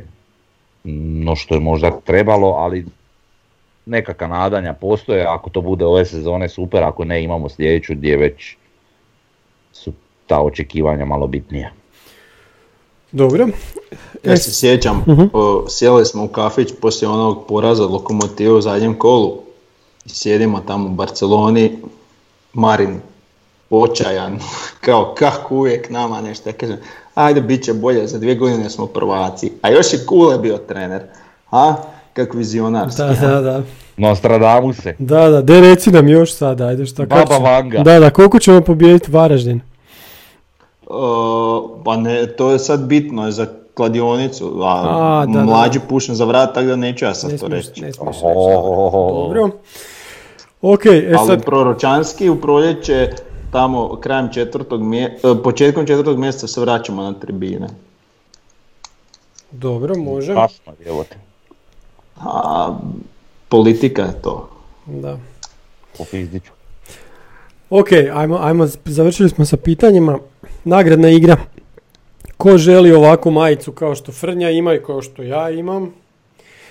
[0.83, 2.85] no što je možda trebalo, ali
[3.85, 8.55] nekakva nadanja postoje, ako to bude ove sezone super, ako ne imamo sljedeću gdje već
[9.71, 9.93] su
[10.27, 11.71] ta očekivanja malo bitnija.
[13.11, 13.47] Dobro.
[14.23, 18.99] Ja se sjećam, o, sjeli smo u kafić poslije onog poraza od Lokomotive u zadnjem
[18.99, 19.37] kolu.
[20.05, 21.77] I sjedimo tamo u Barceloni,
[22.53, 22.99] Marin
[23.69, 24.39] očajan,
[24.85, 26.49] kao kako uvijek nama nešto.
[26.49, 26.77] Ja kažem,
[27.15, 29.51] ajde bit će bolje, za dvije godine smo prvaci.
[29.61, 31.01] A još je Kule bio trener.
[31.51, 31.75] A,
[32.13, 33.01] kak vizionarski.
[33.01, 33.61] Da, da, da.
[33.97, 34.95] Nostradamuse.
[34.99, 37.79] Da, da, de reci nam još sada, ajde šta Baba kako Vanga.
[37.83, 39.61] Da, da, koliko ćemo pobijediti Varaždin?
[40.87, 44.83] O, pa ne, to je sad bitno je za kladionicu, a,
[45.21, 45.45] A, da, da.
[45.45, 47.81] mlađi pušem za vrat, tako da neću ja sad Ne to smiješ, reći.
[47.81, 48.25] ne smiješ reći.
[48.35, 48.93] Oh.
[48.93, 49.49] Dobro.
[50.61, 53.09] Ok, e Ali sad, proročanski u proljeće,
[53.51, 57.67] tamo krajem četvrtog mje, e, početkom četvrtog mjeseca se vraćamo na tribine.
[59.51, 60.33] dobro, može.
[60.33, 61.15] Kasno, evo te,
[62.25, 62.77] A
[63.49, 64.49] politika je to.
[64.85, 65.17] Da.
[65.97, 66.51] po pizdiću.
[67.69, 70.19] Ok, ajmo, ajmo, završili smo sa pitanjima.
[70.63, 71.37] Nagradna igra.
[72.37, 75.93] Ko želi ovakvu majicu kao što Frnja ima i kao što ja imam?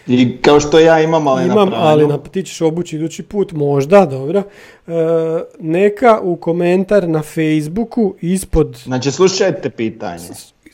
[0.07, 3.53] I kao što ja imam, ali imam, na ali na, ti ćeš obući idući put,
[3.53, 4.43] možda, dobro.
[4.87, 4.93] E,
[5.61, 10.19] neka u komentar na Facebooku ispod Znači, slušajte pitanje.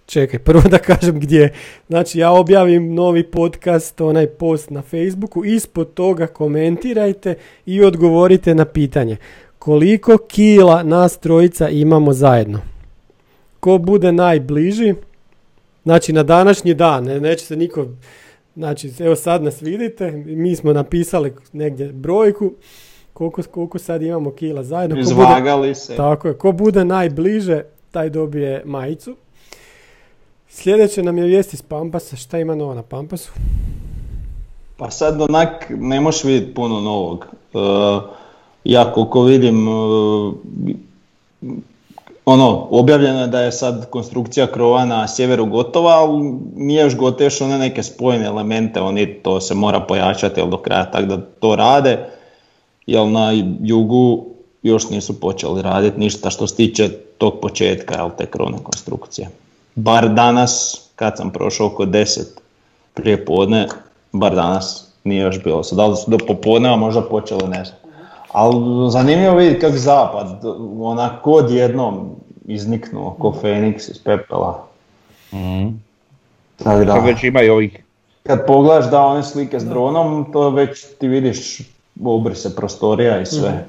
[0.09, 1.53] Čekaj, prvo da kažem gdje.
[1.89, 7.35] Znači, ja objavim novi podcast, onaj post na Facebooku, ispod toga komentirajte
[7.67, 9.17] i odgovorite na pitanje.
[9.59, 12.61] Koliko kila nas trojica imamo zajedno?
[13.61, 14.95] Ko bude najbliži?
[15.83, 17.87] Znači, na današnji dan, ne, neće se niko...
[18.57, 22.53] Znači, evo sad nas vidite, mi smo napisali negdje brojku,
[23.13, 24.97] koliko, koliko sad imamo kila zajedno.
[24.97, 25.97] Ko bude- Izvagali se.
[25.97, 29.17] tako je, ko bude najbliže, taj dobije majicu.
[30.51, 33.31] Sljedeće nam je vijest iz Pampasa, šta ima novo na Pampasu?
[34.77, 37.27] Pa sad onak ne možeš vidjeti puno novog.
[37.55, 37.59] E,
[38.65, 39.71] ja koliko vidim, e,
[42.25, 47.25] ono, objavljeno je da je sad konstrukcija krova na sjeveru gotova, ali nije još gotovo
[47.25, 51.57] još one neke spojene elemente, oni to se mora pojačati do kraja, tako da to
[51.57, 52.09] rade,
[52.87, 54.27] jer na jugu
[54.63, 56.89] još nisu počeli raditi ništa što se tiče
[57.19, 59.29] tog početka jel, te krovne konstrukcije.
[59.79, 62.21] Bar danas, kad sam prošao oko 10
[62.95, 63.69] prije podne,
[64.13, 65.63] bar danas nije još bilo.
[65.63, 67.79] Sad, da li su do popodneva možda počeli ne znam.
[68.33, 70.45] Ali zanimljivo vidjeti kako zapad,
[70.81, 72.11] onako odjednom
[72.47, 74.67] izniknuo ko Feniks iz pepela.
[75.33, 75.69] Mhm.
[76.57, 77.85] Tako da, već ima i ovih
[78.29, 81.61] kad pogledaš da one slike s dronom, to već ti vidiš
[82.05, 83.67] obrise prostorija i sve.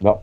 [0.00, 0.22] Da.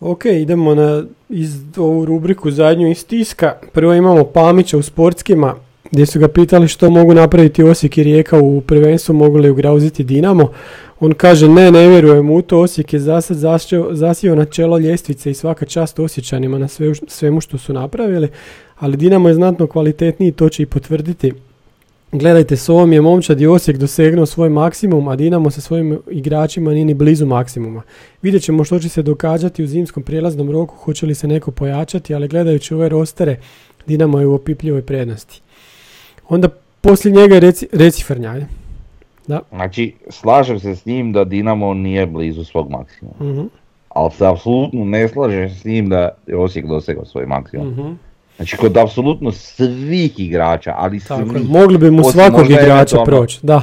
[0.00, 3.52] Ok, idemo na iz, ovu rubriku zadnju iz tiska.
[3.72, 5.54] Prvo imamo Pamića u sportskima,
[5.90, 10.04] gdje su ga pitali što mogu napraviti Osijek i Rijeka u prvenstvu, mogu li ugrauziti
[10.04, 10.52] Dinamo.
[11.00, 13.36] On kaže ne, ne vjerujem u to, Osijek je zasad
[13.90, 18.28] zasio, na čelo ljestvice i svaka čast Osjećanima na sve, svemu što su napravili,
[18.78, 21.32] ali Dinamo je znatno kvalitetniji, to će i potvrditi.
[22.12, 26.70] Gledajte, s ovom je momčad i Osijek dosegnuo svoj maksimum, a Dinamo sa svojim igračima
[26.70, 27.82] nije ni blizu maksimuma.
[28.22, 32.14] Vidjet ćemo što će se događati u zimskom prijelaznom roku, hoće li se neko pojačati,
[32.14, 33.36] ali gledajući ove rostere,
[33.86, 35.40] Dinamo je u opipljivoj prednosti.
[36.28, 36.48] Onda
[36.80, 38.44] poslije njega reci, reci Frnjaj.
[39.26, 39.40] Da.
[39.50, 43.32] Znači, slažem se s njim da Dinamo nije blizu svog maksimuma.
[43.32, 43.46] Mhm,
[43.88, 47.68] Ali se apsolutno ne slažem s njim da je Osijek dosegao svoj maksimum.
[47.68, 47.92] mhm.
[48.36, 51.48] Znači, kod apsolutno svih igrača, ali Tako svih.
[51.48, 53.38] Mogli bi mu Osim svakog igrača proći.
[53.42, 53.62] Da.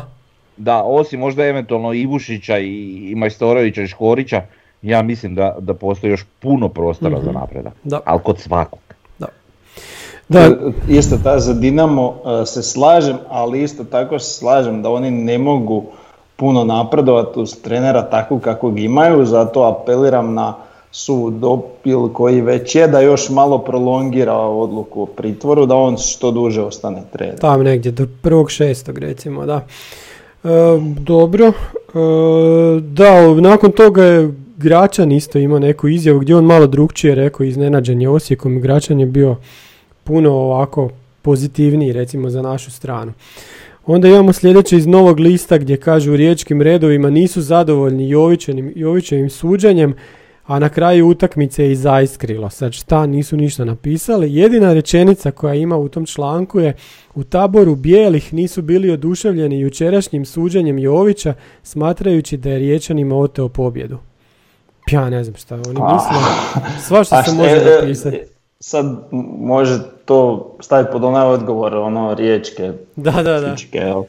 [0.58, 2.68] Da, osim možda eventualno Ivušića i,
[3.12, 4.42] i Majstorovića i Škorića,
[4.82, 7.74] ja mislim da, da postoji još puno prostora za napredak.
[7.74, 7.90] Mhm.
[7.90, 8.00] Da.
[8.06, 8.80] Ali kod svakog.
[9.20, 9.28] Da,
[10.40, 10.50] E,
[10.88, 15.38] Isto tako za Dinamo e, se slažem, ali isto tako se slažem da oni ne
[15.38, 15.84] mogu
[16.36, 20.56] puno napredovati uz trenera takvog kakvog imaju, zato apeliram na
[20.98, 21.34] sud
[21.84, 26.62] ili koji već je da još malo prolongira odluku o pritvoru, da on što duže
[26.62, 27.40] ostane trener.
[27.40, 29.66] Tam negdje, do prvog šestog recimo, da.
[30.44, 30.50] E,
[31.00, 31.52] dobro, e,
[32.82, 38.02] da, nakon toga je Gračan isto imao neku izjavu gdje on malo drugčije rekao iznenađen
[38.02, 39.36] je Osijekom i Gračan je bio
[40.04, 40.90] puno ovako
[41.22, 43.14] pozitivniji recimo za našu stranu.
[43.86, 49.30] Onda imamo sljedeće iz Novog lista gdje kažu u riječkim redovima nisu zadovoljni Jovićevim, Jovićevim
[49.30, 49.96] suđenjem,
[50.48, 52.50] a na kraju utakmice je i zaiskrilo.
[52.50, 54.36] Sad šta, nisu ništa napisali.
[54.36, 56.74] Jedina rečenica koja ima u tom članku je
[57.16, 61.34] u taboru bijelih nisu bili oduševljeni jučerašnjim suđenjem Jovića,
[61.64, 63.98] smatrajući da je riječanima oteo pobjedu.
[64.92, 66.20] Ja ne znam šta oni misle.
[66.88, 68.22] Svašta se može e, napisati.
[68.60, 68.86] Sad
[69.40, 73.56] može to staviti pod onaj odgovor, ono riječke, Da, da, da.
[73.74, 74.04] jel?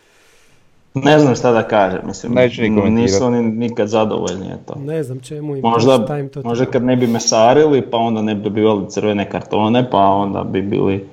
[1.04, 3.02] Ne znam šta da kažem, mislim, Neću ni komentirati.
[3.02, 4.74] nisu oni nikad zadovoljni, eto.
[4.84, 8.34] Ne znam čemu im Možda, im to možda kad ne bi mesarili, pa onda ne
[8.34, 11.04] bi dobivali crvene kartone, pa onda bi bili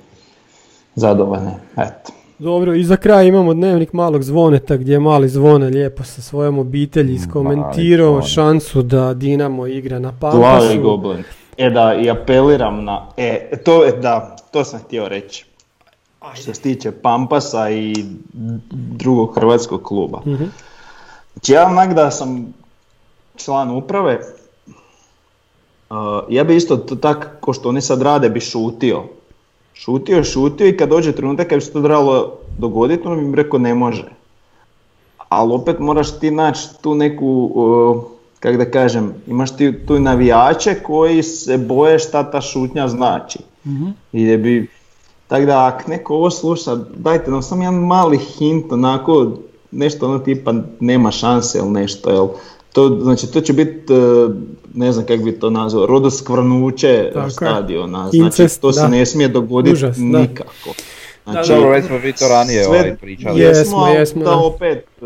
[0.95, 2.11] zadovoljni, eto.
[2.39, 6.59] Dobro, i za kraj imamo dnevnik malog zvoneta gdje je mali zvone lijepo sa svojom
[6.59, 10.81] obitelji iskomentirao šansu da Dinamo igra na Glavi Pampasu.
[10.81, 11.23] goblin.
[11.57, 15.45] E da, i apeliram na, e, to je, da, to sam htio reći.
[16.33, 18.05] Što se tiče Pampasa i
[18.71, 20.21] drugog hrvatskog kluba.
[20.25, 20.43] Mhm.
[21.33, 22.53] Znači ja onak da sam
[23.35, 24.19] član uprave,
[25.89, 25.97] uh,
[26.29, 29.03] ja bi isto to tak, ko što oni sad rade, bi šutio.
[29.73, 33.35] Šutio, šutio i kad dođe trenutak kad bi se to trebalo dogoditi, on bi mi
[33.35, 34.11] rekao ne može.
[35.29, 38.03] Ali opet moraš ti naći tu neku, uh,
[38.39, 43.39] kako da kažem, imaš ti tu navijače koji se boje šta ta šutnja znači.
[44.11, 44.69] I gdje bi,
[45.27, 49.31] tako da ako neko ovo sluša, dajte nam samo jedan mali hint, onako,
[49.71, 52.27] nešto ono tipa nema šanse ili nešto, jel?
[52.73, 53.97] To, znači to će biti, e,
[54.73, 58.87] ne znam kako bi to nazvao, rodoskvrnuće Tako stadiona, znači Incest, to se da.
[58.87, 60.03] ne smije dogoditi Užas, da.
[60.19, 60.69] nikako.
[61.23, 63.39] Znači, Dobro, već smo vi to ranije sve- ovaj, pričali.
[63.41, 63.47] Je.
[63.47, 64.35] Jesmo, Jesmo, da da.
[64.37, 65.05] opet, e,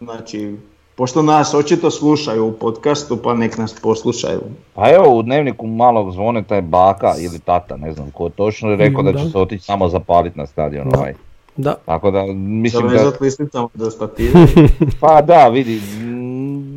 [0.00, 0.56] znači,
[0.98, 4.40] pošto nas očito slušaju u podcastu, pa nek nas poslušaju.
[4.74, 8.76] Pa evo, u dnevniku malog zvoneta je baka ili tata, ne znam ko točno, je
[8.76, 10.98] rekao da će se otići samo zapaliti na stadion Da.
[10.98, 11.14] ovaj.
[11.56, 14.32] Da, Tako da, mislim da, Zavezat listicama da statire.
[15.00, 15.80] pa da, vidi,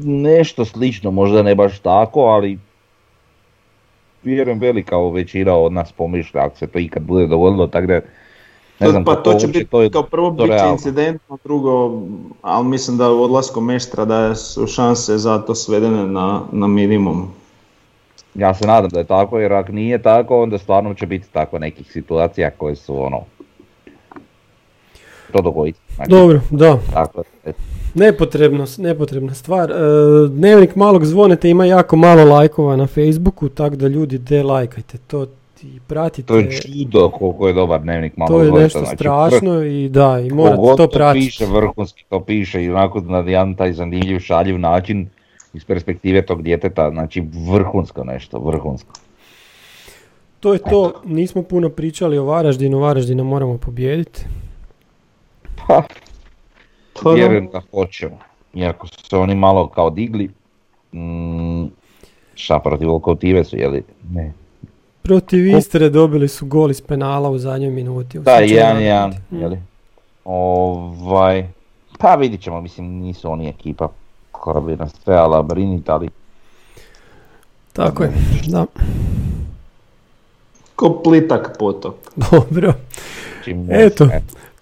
[0.03, 2.60] nešto slično, možda ne baš tako, ali
[4.23, 8.02] vjerujem velika većina od nas pomišlja ako se to ikad bude dogodilo, tako da
[8.82, 10.72] ne znam pa to će biti, to je, kao prvo to bit će realno.
[10.74, 12.02] incidentno, drugo,
[12.41, 17.28] ali mislim da odlaskom meštra da su šanse za to svedene na, na minimum.
[18.36, 21.60] Ja se nadam da je tako, jer ako nije tako, onda stvarno će biti tako
[21.60, 23.20] nekih situacija koje su ono,
[25.32, 25.80] to dogoditi.
[25.95, 26.78] Znači, dobro, da.
[26.94, 27.24] Tako.
[27.94, 29.72] Nepotrebno, nepotrebna stvar.
[29.72, 29.76] E,
[30.30, 35.28] dnevnik malog zvoneta ima jako malo lajkova na Facebooku, tako da ljudi de lajkajte to
[35.63, 36.27] i pratite.
[36.27, 40.19] to je čudo koliko je dobar dnevnik malo To je nešto znači, strašno i da,
[40.19, 41.25] i morate to pratiti.
[41.25, 45.09] piše vrhunski, to piše i onako na jedan taj zanimljiv, šaljiv način
[45.53, 48.93] iz perspektive tog djeteta, znači vrhunsko nešto, vrhunsko.
[50.39, 54.25] To je to, nismo puno pričali o Varaždinu, Varaždina moramo pobijediti.
[55.67, 55.83] Pa,
[57.03, 58.17] Pa vjerujem da hoćemo.
[58.53, 60.29] Iako su se oni malo kao digli,
[60.93, 61.65] mm,
[62.35, 63.83] šta protiv lokomotive su, jeli?
[64.11, 64.33] Ne.
[65.03, 68.19] Protiv Istre dobili su gol iz penala u zadnjoj minuti.
[68.19, 68.86] u Da, slučaju jedan, nadoknade.
[68.86, 69.40] jedan, Mm.
[69.40, 69.60] jeli?
[70.26, 71.48] Ovaj,
[71.99, 73.88] pa vidit ćemo, mislim nisu oni ekipa
[74.32, 76.10] koja bi nas trebala briniti, ali
[77.73, 78.11] Tako je,
[78.48, 78.65] da.
[80.76, 81.95] Ko plitak potok.
[82.32, 82.73] Dobro.
[83.69, 84.07] Eto.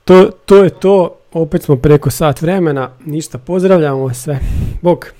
[0.05, 1.15] To, to je to.
[1.33, 2.89] Opet smo preko sat vremena.
[3.05, 4.39] Ništa, pozdravljamo vas sve.
[4.81, 5.13] Bok.